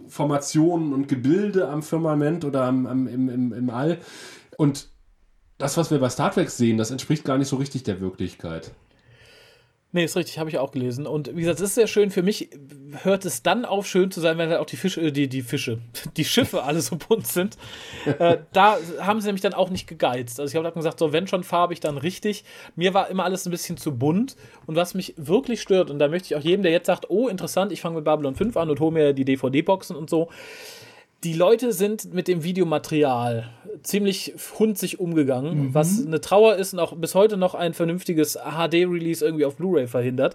[0.08, 3.98] Formationen und Gebilde am Firmament oder am, am, im, im, im All.
[4.56, 4.89] Und
[5.60, 8.72] das, was wir bei Star Trek sehen, das entspricht gar nicht so richtig der Wirklichkeit.
[9.92, 11.04] Nee, ist richtig, habe ich auch gelesen.
[11.04, 12.12] Und wie gesagt, es ist sehr schön.
[12.12, 12.50] Für mich
[13.02, 15.42] hört es dann auf, schön zu sein, wenn halt auch die Fische, äh, die, die
[15.42, 15.78] Fische,
[16.16, 17.58] die Schiffe alle so bunt sind.
[18.06, 20.38] äh, da haben sie nämlich dann auch nicht gegeizt.
[20.38, 22.44] Also ich habe gesagt, so, wenn schon farbig, dann richtig.
[22.76, 24.36] Mir war immer alles ein bisschen zu bunt.
[24.66, 27.26] Und was mich wirklich stört, und da möchte ich auch jedem, der jetzt sagt, oh,
[27.26, 30.28] interessant, ich fange mit Babylon 5 an und hole mir die DVD-Boxen und so.
[31.22, 33.50] Die Leute sind mit dem Videomaterial
[33.82, 35.74] ziemlich hunzig umgegangen, mhm.
[35.74, 39.86] was eine Trauer ist und auch bis heute noch ein vernünftiges HD-Release irgendwie auf Blu-ray
[39.86, 40.34] verhindert.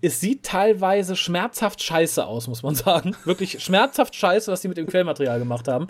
[0.00, 3.16] Es sieht teilweise schmerzhaft scheiße aus, muss man sagen.
[3.24, 5.86] Wirklich schmerzhaft scheiße, was sie mit dem Quellmaterial gemacht haben.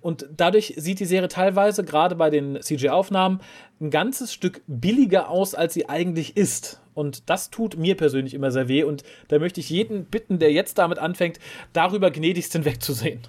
[0.00, 3.40] Und dadurch sieht die Serie teilweise, gerade bei den CG-Aufnahmen,
[3.80, 6.80] ein ganzes Stück billiger aus, als sie eigentlich ist.
[6.92, 8.82] Und das tut mir persönlich immer sehr weh.
[8.82, 11.38] Und da möchte ich jeden bitten, der jetzt damit anfängt,
[11.72, 13.20] darüber gnädigst hinwegzusehen.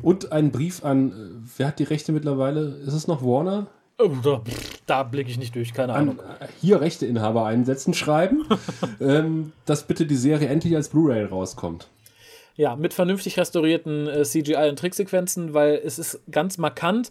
[0.00, 2.76] Und ein Brief an, äh, wer hat die Rechte mittlerweile?
[2.86, 3.66] Ist es noch Warner?
[3.98, 4.42] Oh, da,
[4.86, 6.18] da blicke ich nicht durch, keine Ahnung.
[6.20, 8.44] An, äh, hier Rechteinhaber einsetzen, schreiben,
[9.00, 11.88] ähm, dass bitte die Serie endlich als Blu-ray rauskommt.
[12.56, 17.10] Ja, mit vernünftig restaurierten äh, CGI und Tricksequenzen, weil es ist ganz markant,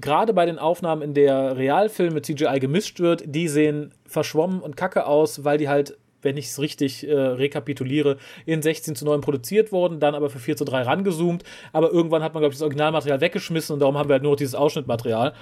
[0.00, 4.76] gerade bei den Aufnahmen, in der Realfilm mit CGI gemischt wird, die sehen verschwommen und
[4.76, 9.20] kacke aus, weil die halt wenn ich es richtig äh, rekapituliere, in 16 zu 9
[9.20, 11.44] produziert wurden, dann aber für 4 zu 3 rangezoomt.
[11.72, 14.32] Aber irgendwann hat man, glaube ich, das Originalmaterial weggeschmissen und darum haben wir halt nur
[14.32, 15.34] noch dieses Ausschnittmaterial.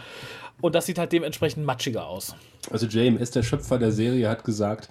[0.60, 2.34] Und das sieht halt dementsprechend matschiger aus.
[2.70, 4.88] Also JMS, der Schöpfer der Serie, hat gesagt,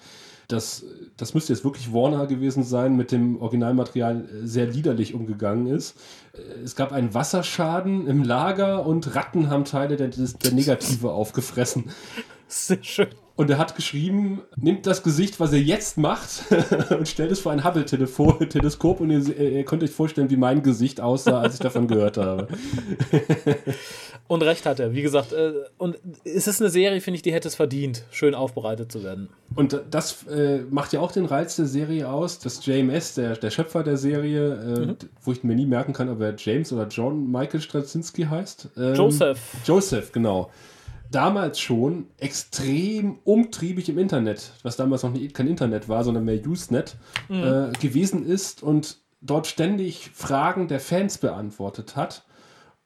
[0.51, 0.85] dass
[1.17, 5.95] das müsste jetzt wirklich Warner gewesen sein, mit dem Originalmaterial sehr liederlich umgegangen ist.
[6.63, 11.91] Es gab einen Wasserschaden im Lager und Ratten haben Teile der, der Negative aufgefressen.
[12.47, 13.07] Sehr schön.
[13.41, 16.43] Und er hat geschrieben, nimmt das Gesicht, was er jetzt macht,
[16.91, 21.01] und stellt es vor ein Hubble-Teleskop und ihr, ihr, könnt euch vorstellen, wie mein Gesicht
[21.01, 22.47] aussah, als ich davon gehört habe.
[24.27, 25.33] und recht hat er, wie gesagt.
[25.33, 29.03] Äh, und es ist eine Serie, finde ich, die hätte es verdient, schön aufbereitet zu
[29.03, 29.29] werden.
[29.55, 33.49] Und das äh, macht ja auch den Reiz der Serie aus, dass JMS, der, der
[33.49, 34.97] Schöpfer der Serie, äh, mhm.
[35.23, 38.69] wo ich mir nie merken kann, ob er James oder John Michael Straczynski heißt.
[38.77, 39.39] Ähm, Joseph.
[39.65, 40.51] Joseph, genau
[41.11, 46.39] damals schon extrem umtriebig im Internet, was damals noch nicht, kein Internet war, sondern mehr
[46.45, 46.95] Usenet,
[47.29, 47.43] mhm.
[47.43, 52.23] äh, gewesen ist und dort ständig Fragen der Fans beantwortet hat.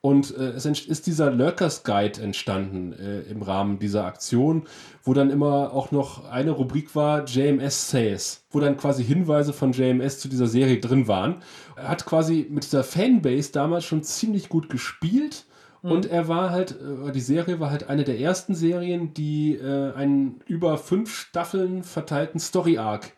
[0.02, 4.68] Und äh, es ist dieser Lurkers Guide entstanden äh, im Rahmen dieser Aktion,
[5.04, 9.72] wo dann immer auch noch eine Rubrik war, JMS Says, wo dann quasi Hinweise von
[9.72, 11.38] JMS zu dieser Serie drin waren.
[11.76, 15.46] Er hat quasi mit dieser Fanbase damals schon ziemlich gut gespielt
[15.86, 15.92] Mhm.
[15.92, 19.94] Und er war halt, äh, die Serie war halt eine der ersten Serien, die äh,
[19.94, 23.14] einen über fünf Staffeln verteilten Story-Arc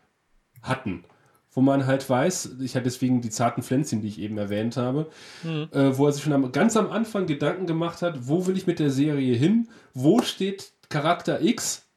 [0.61, 1.05] hatten.
[1.51, 5.07] Wo man halt weiß, ich hatte deswegen die zarten Pflänzchen, die ich eben erwähnt habe,
[5.43, 5.69] mhm.
[5.71, 8.67] äh, wo er sich schon am, ganz am Anfang Gedanken gemacht hat, wo will ich
[8.67, 9.69] mit der Serie hin?
[9.93, 11.87] Wo steht Charakter X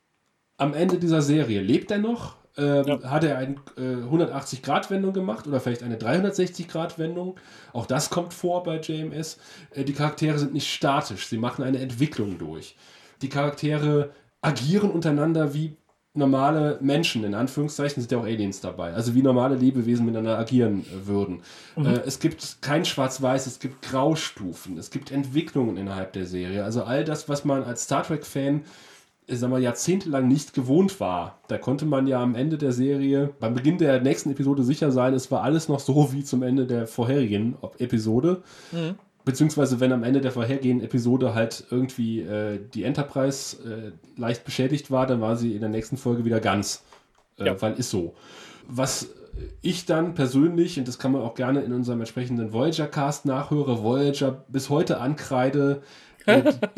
[0.57, 1.61] am Ende dieser Serie?
[1.61, 2.37] Lebt er noch?
[2.57, 3.03] Ähm, ja.
[3.11, 7.39] hat er eine äh, 180-Grad-Wendung gemacht oder vielleicht eine 360-Grad-Wendung.
[7.73, 9.39] Auch das kommt vor bei JMS.
[9.73, 12.77] Äh, die Charaktere sind nicht statisch, sie machen eine Entwicklung durch.
[13.23, 14.11] Die Charaktere
[14.41, 15.77] agieren untereinander wie
[16.13, 20.81] normale Menschen, in Anführungszeichen sind ja auch Aliens dabei, also wie normale Lebewesen miteinander agieren
[20.81, 21.43] äh, würden.
[21.77, 21.87] Mhm.
[21.87, 26.65] Äh, es gibt kein Schwarz-Weiß, es gibt Graustufen, es gibt Entwicklungen innerhalb der Serie.
[26.65, 28.63] Also all das, was man als Star Trek-Fan
[29.37, 31.39] sagen wir, jahrzehntelang nicht gewohnt war.
[31.49, 35.15] Da konnte man ja am Ende der Serie, beim Beginn der nächsten Episode sicher sein,
[35.15, 38.43] es war alles noch so wie zum Ende der vorherigen Episode.
[38.73, 38.97] Mhm.
[39.25, 44.91] Beziehungsweise wenn am Ende der vorhergehenden Episode halt irgendwie äh, die Enterprise äh, leicht beschädigt
[44.91, 46.83] war, dann war sie in der nächsten Folge wieder ganz.
[47.39, 47.63] Äh, ja.
[47.63, 48.15] Weil ist so.
[48.67, 49.11] Was
[49.61, 54.45] ich dann persönlich, und das kann man auch gerne in unserem entsprechenden Voyager-Cast nachhöre, Voyager
[54.49, 55.83] bis heute ankreide,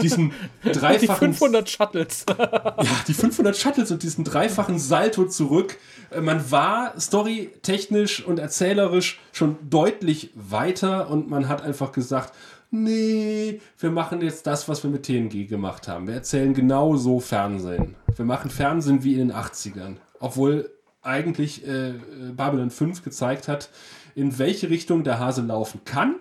[0.00, 0.32] diesen
[0.64, 1.30] dreifachen.
[1.30, 2.26] Die 500 Shuttles.
[2.38, 2.76] ja,
[3.06, 5.78] die 500 Shuttles und diesen dreifachen Salto zurück.
[6.10, 12.32] Äh, man war storytechnisch und erzählerisch schon deutlich weiter und man hat einfach gesagt,
[12.70, 16.06] nee, wir machen jetzt das, was wir mit TNG gemacht haben.
[16.06, 17.94] Wir erzählen genau so Fernsehen.
[18.16, 19.96] Wir machen Fernsehen wie in den 80ern.
[20.20, 20.70] Obwohl
[21.02, 21.94] eigentlich äh,
[22.36, 23.70] Babylon 5 gezeigt hat,
[24.14, 26.16] in welche Richtung der Hase laufen kann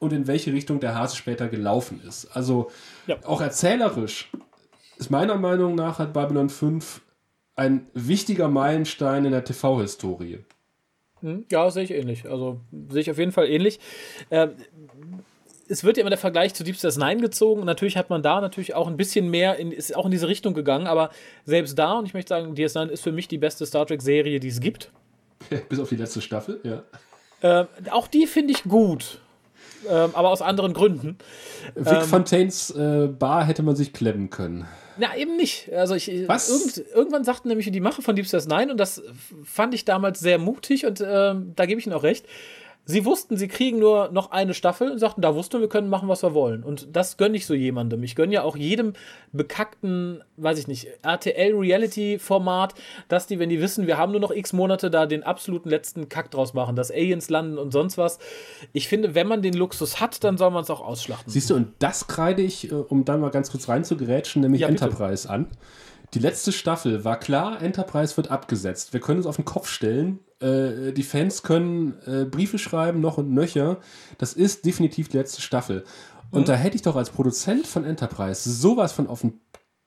[0.00, 2.24] und in welche Richtung der Hase später gelaufen ist.
[2.34, 2.70] Also
[3.06, 3.16] ja.
[3.24, 4.32] auch erzählerisch
[4.98, 7.00] ist meiner Meinung nach hat Babylon 5
[7.54, 10.40] ein wichtiger Meilenstein in der TV-Historie.
[11.20, 12.28] Hm, ja, sehe ich ähnlich.
[12.28, 13.78] Also sehe ich auf jeden Fall ähnlich.
[14.30, 14.48] Äh,
[15.68, 18.22] es wird ja immer der Vergleich zu Deep Space Nine gezogen und natürlich hat man
[18.22, 21.10] da natürlich auch ein bisschen mehr, in, ist auch in diese Richtung gegangen, aber
[21.44, 24.48] selbst da, und ich möchte sagen, DS9 ist für mich die beste Star Trek-Serie, die
[24.48, 24.90] es gibt.
[25.68, 26.82] Bis auf die letzte Staffel, ja.
[27.42, 29.20] Äh, auch die finde ich gut
[29.88, 31.18] ähm, aber aus anderen Gründen.
[31.74, 34.66] Vic ähm, Fontaines äh, Bar hätte man sich klemmen können.
[34.98, 35.72] Na, eben nicht.
[35.72, 36.50] Also ich, Was?
[36.50, 39.02] Irgend, irgendwann sagten nämlich die Macher von Deep Space Nine und das
[39.44, 42.26] fand ich damals sehr mutig und äh, da gebe ich Ihnen auch recht.
[42.86, 45.88] Sie wussten, sie kriegen nur noch eine Staffel und sagten, da wussten wir, wir können
[45.88, 46.64] machen, was wir wollen.
[46.64, 48.02] Und das gönne ich so jemandem.
[48.02, 48.94] Ich gönne ja auch jedem
[49.32, 52.74] bekackten, weiß ich nicht, RTL-Reality-Format,
[53.08, 56.08] dass die, wenn die wissen, wir haben nur noch x Monate, da den absoluten letzten
[56.08, 58.18] Kack draus machen, dass Aliens landen und sonst was.
[58.72, 61.30] Ich finde, wenn man den Luxus hat, dann soll man es auch ausschlachten.
[61.30, 64.68] Siehst du, und das kreide ich, äh, um da mal ganz kurz reinzugerätschen, nämlich Ja.
[64.68, 65.46] Enterprise an.
[66.14, 68.92] Die letzte Staffel war klar, Enterprise wird abgesetzt.
[68.92, 70.18] Wir können uns auf den Kopf stellen.
[70.40, 73.78] Äh, die Fans können äh, Briefe schreiben, noch und nöcher.
[74.18, 75.84] Das ist definitiv die letzte Staffel.
[76.30, 79.40] Und da hätte ich doch als Produzent von Enterprise sowas von auf den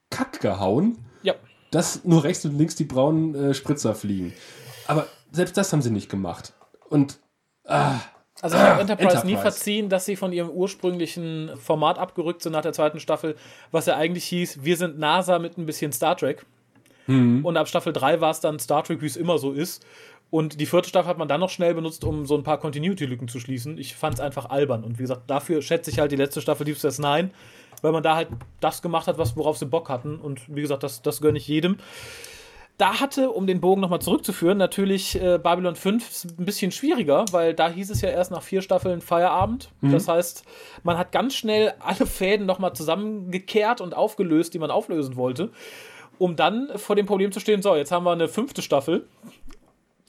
[0.10, 1.34] Kack gehauen, Ja.
[1.72, 4.34] dass nur rechts und links die braunen äh, Spritzer fliegen.
[4.88, 6.54] Aber selbst das haben sie nicht gemacht.
[6.90, 7.20] Und
[8.42, 9.42] Also ich habe Enterprise, nie Enterprise.
[9.42, 13.36] verziehen, dass sie von ihrem ursprünglichen Format abgerückt sind nach der zweiten Staffel,
[13.72, 16.46] was ja eigentlich hieß, wir sind NASA mit ein bisschen Star Trek.
[17.06, 19.86] Und ab Staffel 3 war es dann Star Trek, wie es immer so ist.
[20.34, 23.28] Und die vierte Staffel hat man dann noch schnell benutzt, um so ein paar Continuity-Lücken
[23.28, 23.78] zu schließen.
[23.78, 24.84] Ich fand es einfach albern.
[24.84, 27.30] Und wie gesagt, dafür schätze ich halt die letzte Staffel Deep Space Nine,
[27.84, 30.18] weil man da halt das gemacht hat, was, worauf sie Bock hatten.
[30.18, 31.78] Und wie gesagt, das, das gönne ich jedem.
[32.80, 37.54] Da hatte, um den Bogen nochmal zurückzuführen, natürlich äh, Babylon 5 ein bisschen schwieriger, weil
[37.54, 39.70] da hieß es ja erst nach vier Staffeln Feierabend.
[39.84, 40.46] Das heißt,
[40.82, 45.52] man hat ganz schnell alle Fäden nochmal zusammengekehrt und aufgelöst, die man auflösen wollte,
[46.18, 49.06] um dann vor dem Problem zu stehen, so, jetzt haben wir eine fünfte Staffel.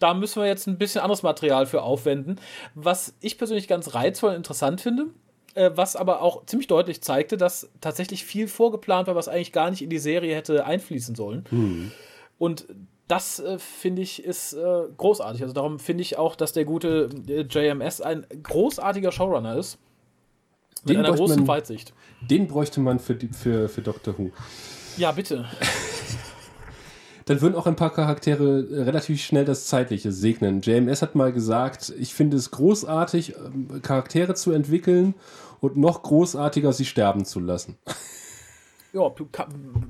[0.00, 2.40] Da müssen wir jetzt ein bisschen anderes Material für aufwenden,
[2.74, 5.06] was ich persönlich ganz reizvoll und interessant finde
[5.54, 9.70] äh, was aber auch ziemlich deutlich zeigte, dass tatsächlich viel vorgeplant war, was eigentlich gar
[9.70, 11.92] nicht in die Serie hätte einfließen sollen.
[12.38, 12.66] Und
[13.06, 15.42] das äh, finde ich ist äh, großartig.
[15.42, 19.78] Also darum finde ich auch, dass der gute äh, JMS ein großartiger Showrunner ist.
[20.82, 21.92] Mit Den einer bräuchte großen man- Weitsicht.
[22.20, 24.32] den bräuchte man für, die, für, für Doctor Who.
[24.96, 25.44] Ja, bitte.
[27.26, 30.60] dann würden auch ein paar Charaktere äh, relativ schnell das Zeitliche segnen.
[30.60, 35.14] JMS hat mal gesagt, ich finde es großartig, ähm, Charaktere zu entwickeln
[35.60, 37.78] und noch großartiger, sie sterben zu lassen.
[38.92, 39.10] Ja,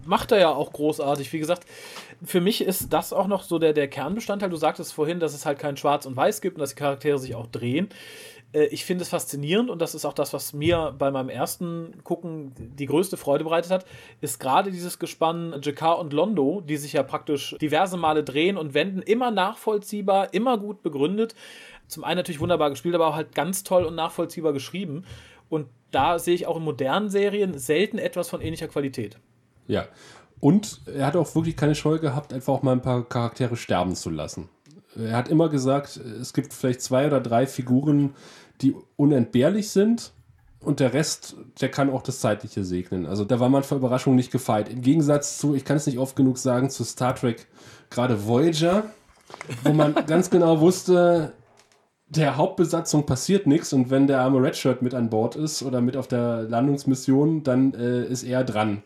[0.06, 1.30] macht er ja auch großartig.
[1.34, 1.66] Wie gesagt,
[2.24, 4.48] für mich ist das auch noch so der, der Kernbestandteil.
[4.48, 7.18] Du sagtest vorhin, dass es halt kein Schwarz und Weiß gibt und dass die Charaktere
[7.18, 7.90] sich auch drehen.
[8.54, 12.02] Äh, Ich finde es faszinierend und das ist auch das, was mir bei meinem ersten
[12.04, 13.84] Gucken die größte Freude bereitet hat,
[14.20, 18.74] ist gerade dieses Gespann Jakar und Londo, die sich ja praktisch diverse Male drehen und
[18.74, 21.34] wenden, immer nachvollziehbar, immer gut begründet.
[21.88, 25.04] Zum einen natürlich wunderbar gespielt, aber auch halt ganz toll und nachvollziehbar geschrieben.
[25.50, 29.18] Und da sehe ich auch in modernen Serien selten etwas von ähnlicher Qualität.
[29.66, 29.86] Ja.
[30.40, 33.94] Und er hat auch wirklich keine Scheu gehabt, einfach auch mal ein paar Charaktere sterben
[33.94, 34.48] zu lassen.
[34.96, 38.14] Er hat immer gesagt, es gibt vielleicht zwei oder drei Figuren,
[38.60, 40.12] die unentbehrlich sind
[40.60, 43.06] und der Rest, der kann auch das Zeitliche segnen.
[43.06, 44.68] Also da war man vor Überraschung nicht gefeit.
[44.68, 47.46] Im Gegensatz zu, ich kann es nicht oft genug sagen, zu Star Trek,
[47.90, 48.84] gerade Voyager,
[49.62, 51.32] wo man ganz genau wusste,
[52.08, 55.96] der Hauptbesatzung passiert nichts und wenn der arme Redshirt mit an Bord ist oder mit
[55.96, 58.82] auf der Landungsmission, dann äh, ist er dran.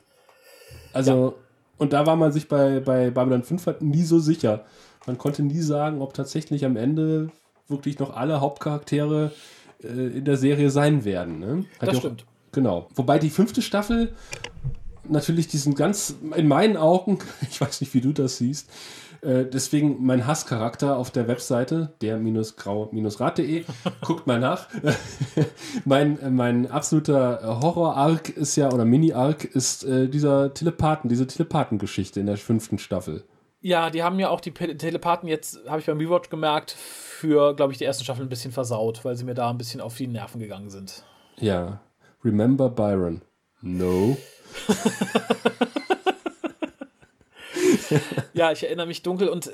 [0.93, 1.35] Also,
[1.77, 4.65] und da war man sich bei, bei Babylon 5 halt nie so sicher.
[5.07, 7.31] Man konnte nie sagen, ob tatsächlich am Ende
[7.69, 9.33] wirklich noch alle Hauptcharaktere
[9.81, 11.39] in der Serie sein werden.
[11.39, 11.65] Ne?
[11.81, 12.25] Das auch- stimmt.
[12.53, 12.89] Genau.
[12.95, 14.13] Wobei die fünfte Staffel
[15.09, 17.19] natürlich diesen ganz, in meinen Augen,
[17.51, 18.71] ich weiß nicht, wie du das siehst,
[19.21, 23.65] äh, deswegen mein Hasscharakter auf der Webseite, der-grau-rat.de,
[24.01, 24.69] guckt mal nach.
[25.85, 31.27] mein, äh, mein absoluter äh, Horror-Arc ist ja, oder Mini-Arc ist äh, dieser Telepathen, diese
[31.27, 33.25] Telepathengeschichte in der fünften Staffel.
[33.61, 37.73] Ja, die haben ja auch die Telepathen jetzt, habe ich beim Rewatch gemerkt, für, glaube
[37.73, 40.07] ich, die erste Staffel ein bisschen versaut, weil sie mir da ein bisschen auf die
[40.07, 41.05] Nerven gegangen sind.
[41.39, 41.81] Ja.
[42.25, 43.23] Remember Byron?
[43.61, 44.17] No.
[48.33, 49.51] Ja, ich erinnere mich dunkel und äh,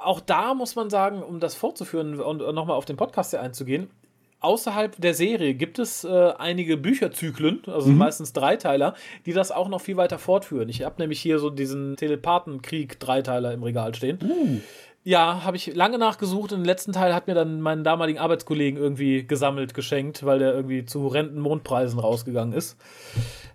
[0.00, 3.42] auch da muss man sagen, um das fortzuführen und äh, nochmal auf den Podcast hier
[3.42, 3.90] einzugehen,
[4.40, 8.94] außerhalb der Serie gibt es äh, einige Bücherzyklen, also meistens Dreiteiler,
[9.26, 10.68] die das auch noch viel weiter fortführen.
[10.68, 14.62] Ich habe nämlich hier so diesen Telepathenkrieg-Dreiteiler im Regal stehen.
[15.04, 16.52] Ja, habe ich lange nachgesucht.
[16.52, 20.52] Und den letzten Teil hat mir dann meinen damaligen Arbeitskollegen irgendwie gesammelt, geschenkt, weil der
[20.52, 22.76] irgendwie zu horrenden Mondpreisen rausgegangen ist.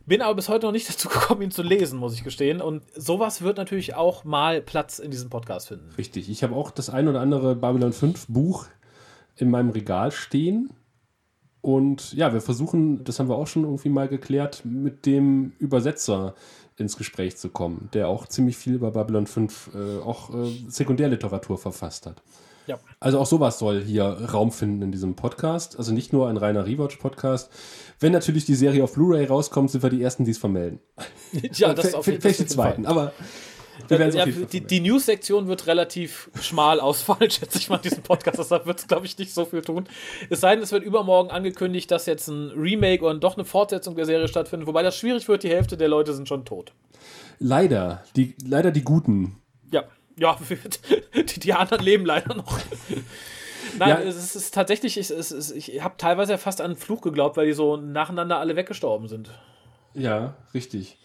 [0.05, 2.59] Bin aber bis heute noch nicht dazu gekommen, ihn zu lesen, muss ich gestehen.
[2.59, 5.91] Und sowas wird natürlich auch mal Platz in diesem Podcast finden.
[5.97, 6.29] Richtig.
[6.29, 8.65] Ich habe auch das ein oder andere Babylon 5 Buch
[9.35, 10.71] in meinem Regal stehen.
[11.61, 16.35] Und ja, wir versuchen, das haben wir auch schon irgendwie mal geklärt, mit dem Übersetzer
[16.77, 21.57] ins Gespräch zu kommen, der auch ziemlich viel über Babylon 5 äh, auch äh, Sekundärliteratur
[21.57, 22.21] verfasst hat.
[22.67, 22.79] Ja.
[22.99, 25.77] Also auch sowas soll hier Raum finden in diesem Podcast.
[25.77, 27.51] Also nicht nur ein reiner Rewatch-Podcast.
[27.99, 30.79] Wenn natürlich die Serie auf Blu-ray rauskommt, sind wir die Ersten, die es vermelden.
[31.53, 32.85] Ja, das auf jeden Vielleicht die Zweiten.
[32.85, 33.11] Aber
[33.87, 38.39] Werden es Ja, die, die News-Sektion wird relativ schmal ausfallen, schätze ich mal, diesen Podcast.
[38.39, 39.87] Deshalb wird es, glaube ich, nicht so viel tun.
[40.29, 43.95] Es sei denn, es wird übermorgen angekündigt, dass jetzt ein Remake oder doch eine Fortsetzung
[43.95, 44.67] der Serie stattfindet.
[44.67, 46.73] Wobei das schwierig wird, die Hälfte der Leute sind schon tot.
[47.39, 49.37] Leider, die, leider die Guten.
[49.71, 49.83] Ja,
[50.17, 50.37] ja,
[51.15, 52.59] die, die anderen leben leider noch.
[53.79, 53.99] Nein, Ja.
[54.01, 57.47] es ist tatsächlich, ist, es, ich habe teilweise ja fast an einen Fluch geglaubt, weil
[57.47, 59.31] die so nacheinander alle weggestorben sind.
[59.93, 60.97] Ja, richtig.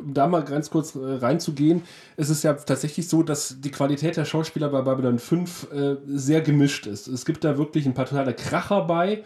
[0.00, 1.82] Um da mal ganz kurz äh, reinzugehen,
[2.16, 6.40] es ist ja tatsächlich so, dass die Qualität der Schauspieler bei Babylon 5 äh, sehr
[6.40, 7.06] gemischt ist.
[7.06, 9.22] Es gibt da wirklich ein paar totale Kracher bei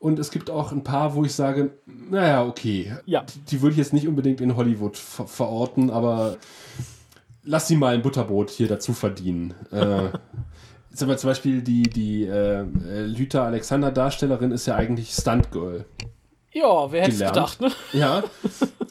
[0.00, 3.22] und es gibt auch ein paar, wo ich sage, naja, okay, Ja.
[3.22, 6.36] die, die würde ich jetzt nicht unbedingt in Hollywood ver verorten, aber
[7.44, 9.54] lass sie mal ein Butterbrot hier dazu verdienen.
[9.70, 10.08] äh,
[10.90, 12.64] jetzt aber zum Beispiel die, die äh,
[13.06, 15.84] Lüther Alexander Darstellerin ist ja eigentlich Stuntgirl.
[16.52, 17.70] Ja, wer hätte es gedacht, ne?
[17.92, 18.22] Ja.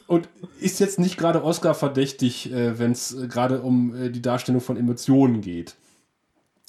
[0.06, 0.28] Und
[0.60, 4.60] ist jetzt nicht gerade Oscar verdächtig, äh, wenn es äh, gerade um äh, die Darstellung
[4.60, 5.76] von Emotionen geht.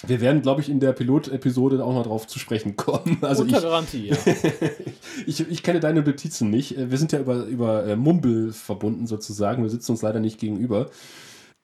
[0.06, 3.20] Wir werden, glaube ich, in der Pilot-Episode auch noch drauf zu sprechen kommen.
[3.22, 4.18] Also Unter ich, Garantie, ja.
[5.26, 6.76] ich, ich kenne deine Notizen nicht.
[6.78, 9.64] Wir sind ja über, über Mumble verbunden sozusagen.
[9.64, 10.90] Wir sitzen uns leider nicht gegenüber.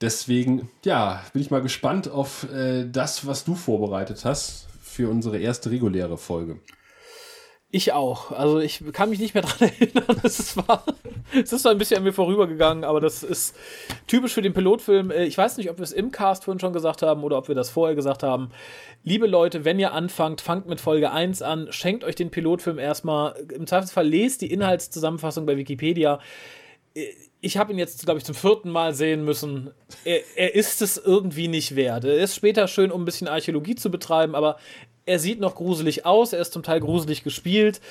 [0.01, 5.37] Deswegen, ja, bin ich mal gespannt auf äh, das, was du vorbereitet hast für unsere
[5.37, 6.59] erste reguläre Folge.
[7.71, 8.31] Ich auch.
[8.31, 10.19] Also ich kann mich nicht mehr dran erinnern.
[10.23, 10.83] Es ist, war,
[11.33, 13.55] es ist so ein bisschen an mir vorübergegangen, aber das ist
[14.07, 15.11] typisch für den Pilotfilm.
[15.11, 17.47] Äh, Ich weiß nicht, ob wir es im Cast vorhin schon gesagt haben oder ob
[17.47, 18.49] wir das vorher gesagt haben.
[19.03, 23.35] Liebe Leute, wenn ihr anfangt, fangt mit Folge 1 an, schenkt euch den Pilotfilm erstmal.
[23.53, 26.19] Im Zweifelsfall lest die Inhaltszusammenfassung bei Wikipedia.
[26.95, 27.05] Äh,
[27.41, 29.69] Ich habe ihn jetzt, glaube ich, zum vierten Mal sehen müssen.
[30.03, 32.03] Er, er ist es irgendwie nicht wert.
[32.03, 34.57] Er ist später schön, um ein bisschen Archäologie zu betreiben, aber
[35.09, 36.31] er sieht noch gruselig aus.
[36.33, 37.81] Er ist zum Teil gruselig gespielt.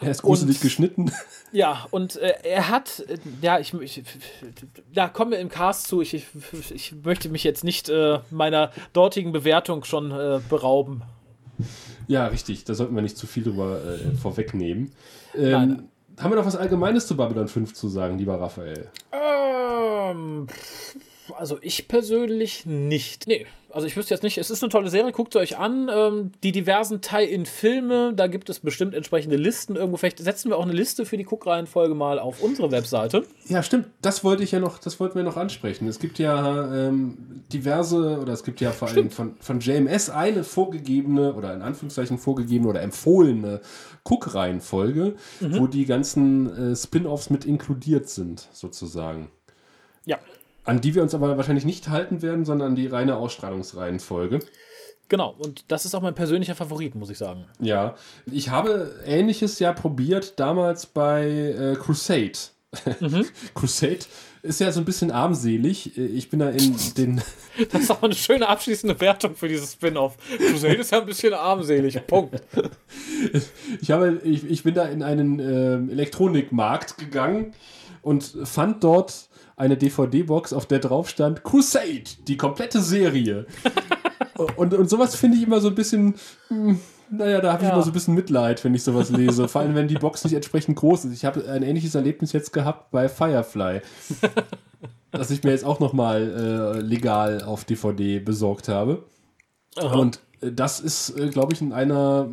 [0.00, 1.12] Er ist gruselig Und- geschnitten.
[1.52, 4.04] Ja, und äh, er hat, äh, ja, ich, ich,
[4.94, 6.00] da kommen wir im Cast zu.
[6.00, 6.24] Ich, ich,
[6.72, 11.02] ich möchte mich jetzt nicht äh, meiner dortigen Bewertung schon äh, berauben.
[12.06, 12.62] Ja, richtig.
[12.66, 14.92] Da sollten wir nicht zu viel drüber äh, vorwegnehmen.
[15.34, 15.88] Ähm, Nein.
[16.20, 18.88] Haben wir noch was Allgemeines zu Babylon 5 zu sagen, lieber Raphael?
[19.12, 20.46] Ähm,
[21.36, 23.26] also ich persönlich nicht.
[23.26, 24.38] Nee, also ich wüsste jetzt nicht.
[24.38, 25.90] Es ist eine tolle Serie, guckt sie euch an.
[25.92, 29.96] Ähm, die diversen Tie-in-Filme, da gibt es bestimmt entsprechende Listen irgendwo.
[29.96, 33.24] Vielleicht setzen wir auch eine Liste für die Guckreihenfolge mal auf unsere Webseite.
[33.46, 33.86] Ja, stimmt.
[34.02, 35.88] Das wollte ich ja noch, das wollten wir noch ansprechen.
[35.88, 40.44] Es gibt ja ähm, diverse, oder es gibt ja vor allem von, von JMS eine
[40.44, 43.60] vorgegebene oder in Anführungszeichen vorgegebene oder empfohlene
[44.04, 49.30] Guckreihenfolge, wo die ganzen äh, Spin-offs mit inkludiert sind, sozusagen.
[50.06, 50.18] Ja,
[50.64, 54.40] An die wir uns aber wahrscheinlich nicht halten werden, sondern an die reine Ausstrahlungsreihenfolge.
[55.08, 55.34] genau.
[55.38, 57.46] Und das ist auch mein persönlicher Favorit, muss ich sagen.
[57.60, 57.94] Ja,
[58.30, 62.32] ich habe ähnliches ja probiert damals bei äh, Crusade.
[63.54, 63.98] Crusade
[64.42, 65.98] ist ja so ein bisschen armselig.
[65.98, 67.20] Äh, Ich bin da in den.
[67.72, 70.16] Das ist auch eine schöne abschließende Wertung für dieses Spin-off.
[70.38, 72.06] Crusade ist ja ein bisschen armselig.
[72.06, 72.40] Punkt.
[73.80, 77.54] Ich, habe, ich, ich bin da in einen ähm, Elektronikmarkt gegangen
[78.02, 79.28] und fand dort
[79.60, 83.46] eine DVD-Box, auf der drauf stand Crusade, die komplette Serie.
[84.56, 86.14] und, und sowas finde ich immer so ein bisschen.
[86.48, 86.80] hm,
[87.10, 87.74] Naja, da habe ich Ja.
[87.74, 89.46] immer so ein bisschen Mitleid, wenn ich sowas lese.
[89.48, 91.12] Vor allem, wenn die Box nicht entsprechend groß ist.
[91.12, 93.80] Ich habe ein ähnliches Erlebnis jetzt gehabt bei Firefly.
[95.12, 99.04] dass ich mir jetzt auch nochmal äh, legal auf DVD besorgt habe.
[99.92, 102.28] Und äh, das ist, äh, glaube ich, in einer,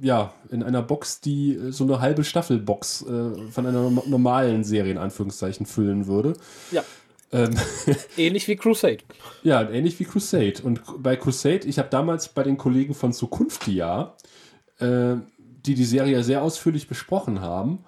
[0.00, 4.64] ja, in einer Box, die äh, so eine halbe Staffelbox äh, von einer norm- normalen
[4.64, 6.34] Serie in Anführungszeichen füllen würde.
[6.70, 6.84] Ja.
[7.32, 7.54] Ähm,
[8.16, 8.98] Ähnlich wie Crusade.
[9.42, 10.62] ja, ähnlich wie Crusade.
[10.62, 14.14] Und bei Crusade, ich habe damals bei den Kollegen von Zukunftia,
[14.78, 15.16] äh,
[15.66, 17.80] die die Serie sehr ausführlich besprochen haben,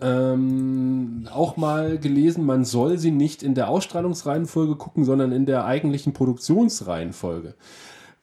[0.00, 5.64] ähm, auch mal gelesen, man soll sie nicht in der Ausstrahlungsreihenfolge gucken, sondern in der
[5.64, 7.54] eigentlichen Produktionsreihenfolge.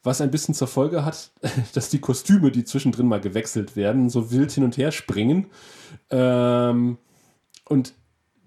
[0.04, 1.32] Was ein bisschen zur Folge hat,
[1.74, 5.46] dass die Kostüme, die zwischendrin mal gewechselt werden, so wild hin und her springen.
[6.10, 6.98] Ähm,
[7.68, 7.94] und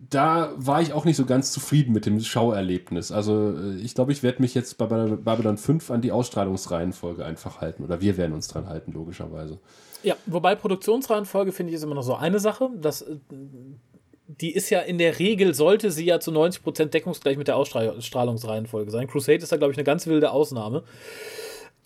[0.10, 3.12] da war ich auch nicht so ganz zufrieden mit dem Schauerlebnis.
[3.12, 7.26] Also äh, ich glaube, ich werde mich jetzt bei Bab- Babylon 5 an die Ausstrahlungsreihenfolge
[7.26, 7.84] einfach halten.
[7.84, 9.60] Oder wir werden uns dran halten, logischerweise.
[10.04, 12.70] Ja, wobei Produktionsreihenfolge finde ich ist immer noch so eine Sache.
[12.80, 13.18] Das, äh,
[14.28, 18.92] die ist ja in der Regel, sollte sie ja zu 90% deckungsgleich mit der Ausstrahlungsreihenfolge
[18.92, 19.08] sein.
[19.08, 20.84] Crusade ist da, glaube ich, eine ganz wilde Ausnahme.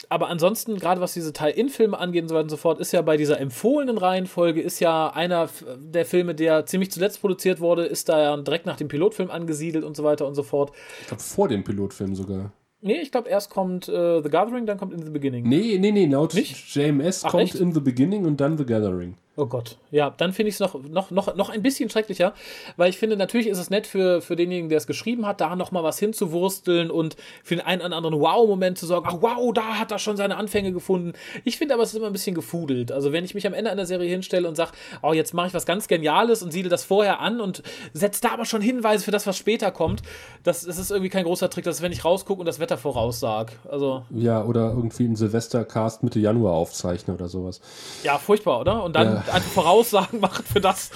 [0.09, 3.01] Aber ansonsten, gerade was diese Teil-In-Filme angeht und so weiter und so fort, ist ja
[3.01, 8.09] bei dieser empfohlenen Reihenfolge, ist ja einer der Filme, der ziemlich zuletzt produziert wurde, ist
[8.09, 10.71] da ja direkt nach dem Pilotfilm angesiedelt und so weiter und so fort.
[11.01, 12.51] Ich glaube, vor dem Pilotfilm sogar.
[12.83, 15.47] Nee, ich glaube, erst kommt äh, The Gathering, dann kommt In the Beginning.
[15.47, 16.75] Nee, nee, nee, laut Nicht?
[16.75, 17.55] JMS Ach, kommt echt?
[17.55, 19.15] In the Beginning und dann The Gathering.
[19.37, 22.33] Oh Gott, ja, dann finde ich es noch, noch, noch, noch ein bisschen schrecklicher,
[22.75, 25.55] weil ich finde, natürlich ist es nett für, für denjenigen, der es geschrieben hat, da
[25.55, 29.79] nochmal was hinzuwursteln und für den einen oder anderen Wow-Moment zu sorgen, ach wow, da
[29.79, 31.13] hat er schon seine Anfänge gefunden.
[31.45, 32.91] Ich finde aber, es ist immer ein bisschen gefudelt.
[32.91, 34.71] Also wenn ich mich am Ende einer Serie hinstelle und sage,
[35.01, 37.63] oh, jetzt mache ich was ganz Geniales und siedle das vorher an und
[37.93, 40.01] setze da aber schon Hinweise für das, was später kommt,
[40.43, 42.77] das, das ist irgendwie kein großer Trick, das ist, wenn ich rausgucke und das Wetter
[42.77, 43.53] voraussage.
[43.71, 47.61] Also, Ja, oder irgendwie einen Silvestercast Mitte Januar aufzeichnen oder sowas.
[48.03, 48.83] ja, furchtbar, oder?
[48.83, 49.20] Und dann Ja.
[49.29, 50.91] Einfach Voraussagen machen für das,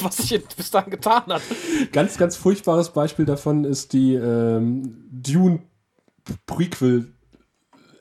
[0.00, 1.42] was sich bis dahin getan hat.
[1.92, 5.60] Ganz, ganz furchtbares Beispiel davon ist die ähm, Dune
[6.46, 7.12] Prequel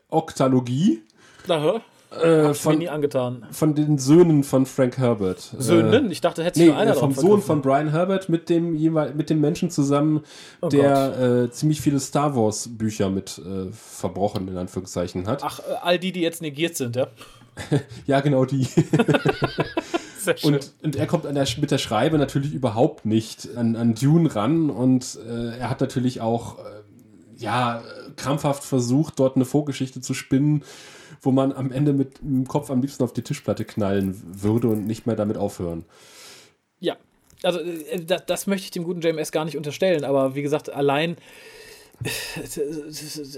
[0.09, 1.03] Oktalogie
[1.47, 1.75] Na, hör.
[2.11, 3.45] äh, Hab's mir von, nie angetan.
[3.51, 5.53] von den Söhnen von Frank Herbert.
[5.57, 6.09] Söhnen?
[6.11, 8.73] Ich dachte, hätte Nee, nur einer äh, vom drauf Sohn von Brian Herbert mit dem
[9.15, 10.21] mit dem Menschen zusammen,
[10.61, 15.43] Oh der äh, ziemlich viele Star Wars Bücher mit äh, verbrochen in Anführungszeichen hat.
[15.43, 17.07] Ach, äh, all die, die jetzt negiert sind, ja.
[18.05, 18.67] Ja, genau die.
[20.41, 24.35] Und, und er kommt an der, mit der Schreibe natürlich überhaupt nicht an, an Dune
[24.35, 26.61] ran und äh, er hat natürlich auch äh,
[27.37, 27.83] ja
[28.15, 30.63] krampfhaft versucht, dort eine Vorgeschichte zu spinnen,
[31.21, 34.87] wo man am Ende mit dem Kopf am liebsten auf die Tischplatte knallen würde und
[34.87, 35.85] nicht mehr damit aufhören.
[36.79, 36.97] ja.
[37.43, 40.73] Also, äh, das, das möchte ich dem guten JMS gar nicht unterstellen, aber wie gesagt,
[40.73, 41.17] allein.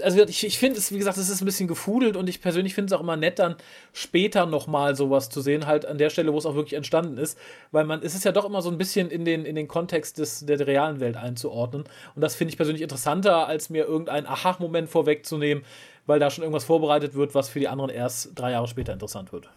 [0.02, 2.74] Also ich, ich finde es, wie gesagt, es ist ein bisschen gefudelt und ich persönlich
[2.74, 3.56] finde es auch immer nett, dann
[3.92, 7.38] später nochmal sowas zu sehen, halt an der Stelle, wo es auch wirklich entstanden ist,
[7.70, 10.18] weil man, es ist ja doch immer so ein bisschen in den, in den Kontext
[10.18, 11.84] des, der realen Welt einzuordnen
[12.14, 15.64] und das finde ich persönlich interessanter, als mir irgendeinen Aha-Moment vorwegzunehmen,
[16.06, 19.32] weil da schon irgendwas vorbereitet wird, was für die anderen erst drei Jahre später interessant
[19.32, 19.48] wird.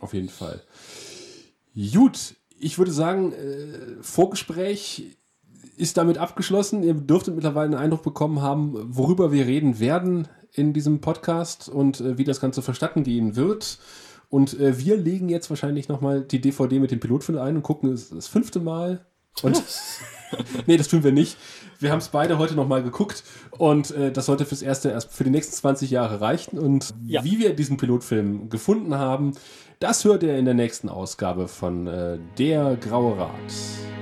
[0.00, 0.62] Auf jeden Fall.
[1.74, 5.16] Gut, ich würde sagen, äh, Vorgespräch
[5.82, 6.82] ist damit abgeschlossen.
[6.82, 12.00] Ihr dürftet mittlerweile einen Eindruck bekommen haben, worüber wir reden werden in diesem Podcast und
[12.00, 13.78] äh, wie das Ganze verstatten gehen wird.
[14.30, 17.92] Und äh, wir legen jetzt wahrscheinlich nochmal die DVD mit dem Pilotfilm ein und gucken
[17.92, 19.04] es das fünfte Mal.
[19.42, 19.62] Und
[20.66, 21.36] nee, das tun wir nicht.
[21.80, 23.24] Wir haben es beide heute nochmal geguckt
[23.58, 26.58] und äh, das sollte fürs erste erst für die nächsten 20 Jahre reichen.
[26.58, 27.24] Und Ja.
[27.24, 29.32] wie wir diesen Pilotfilm gefunden haben,
[29.80, 34.01] das hört ihr in der nächsten Ausgabe von äh, Der Graue Rat.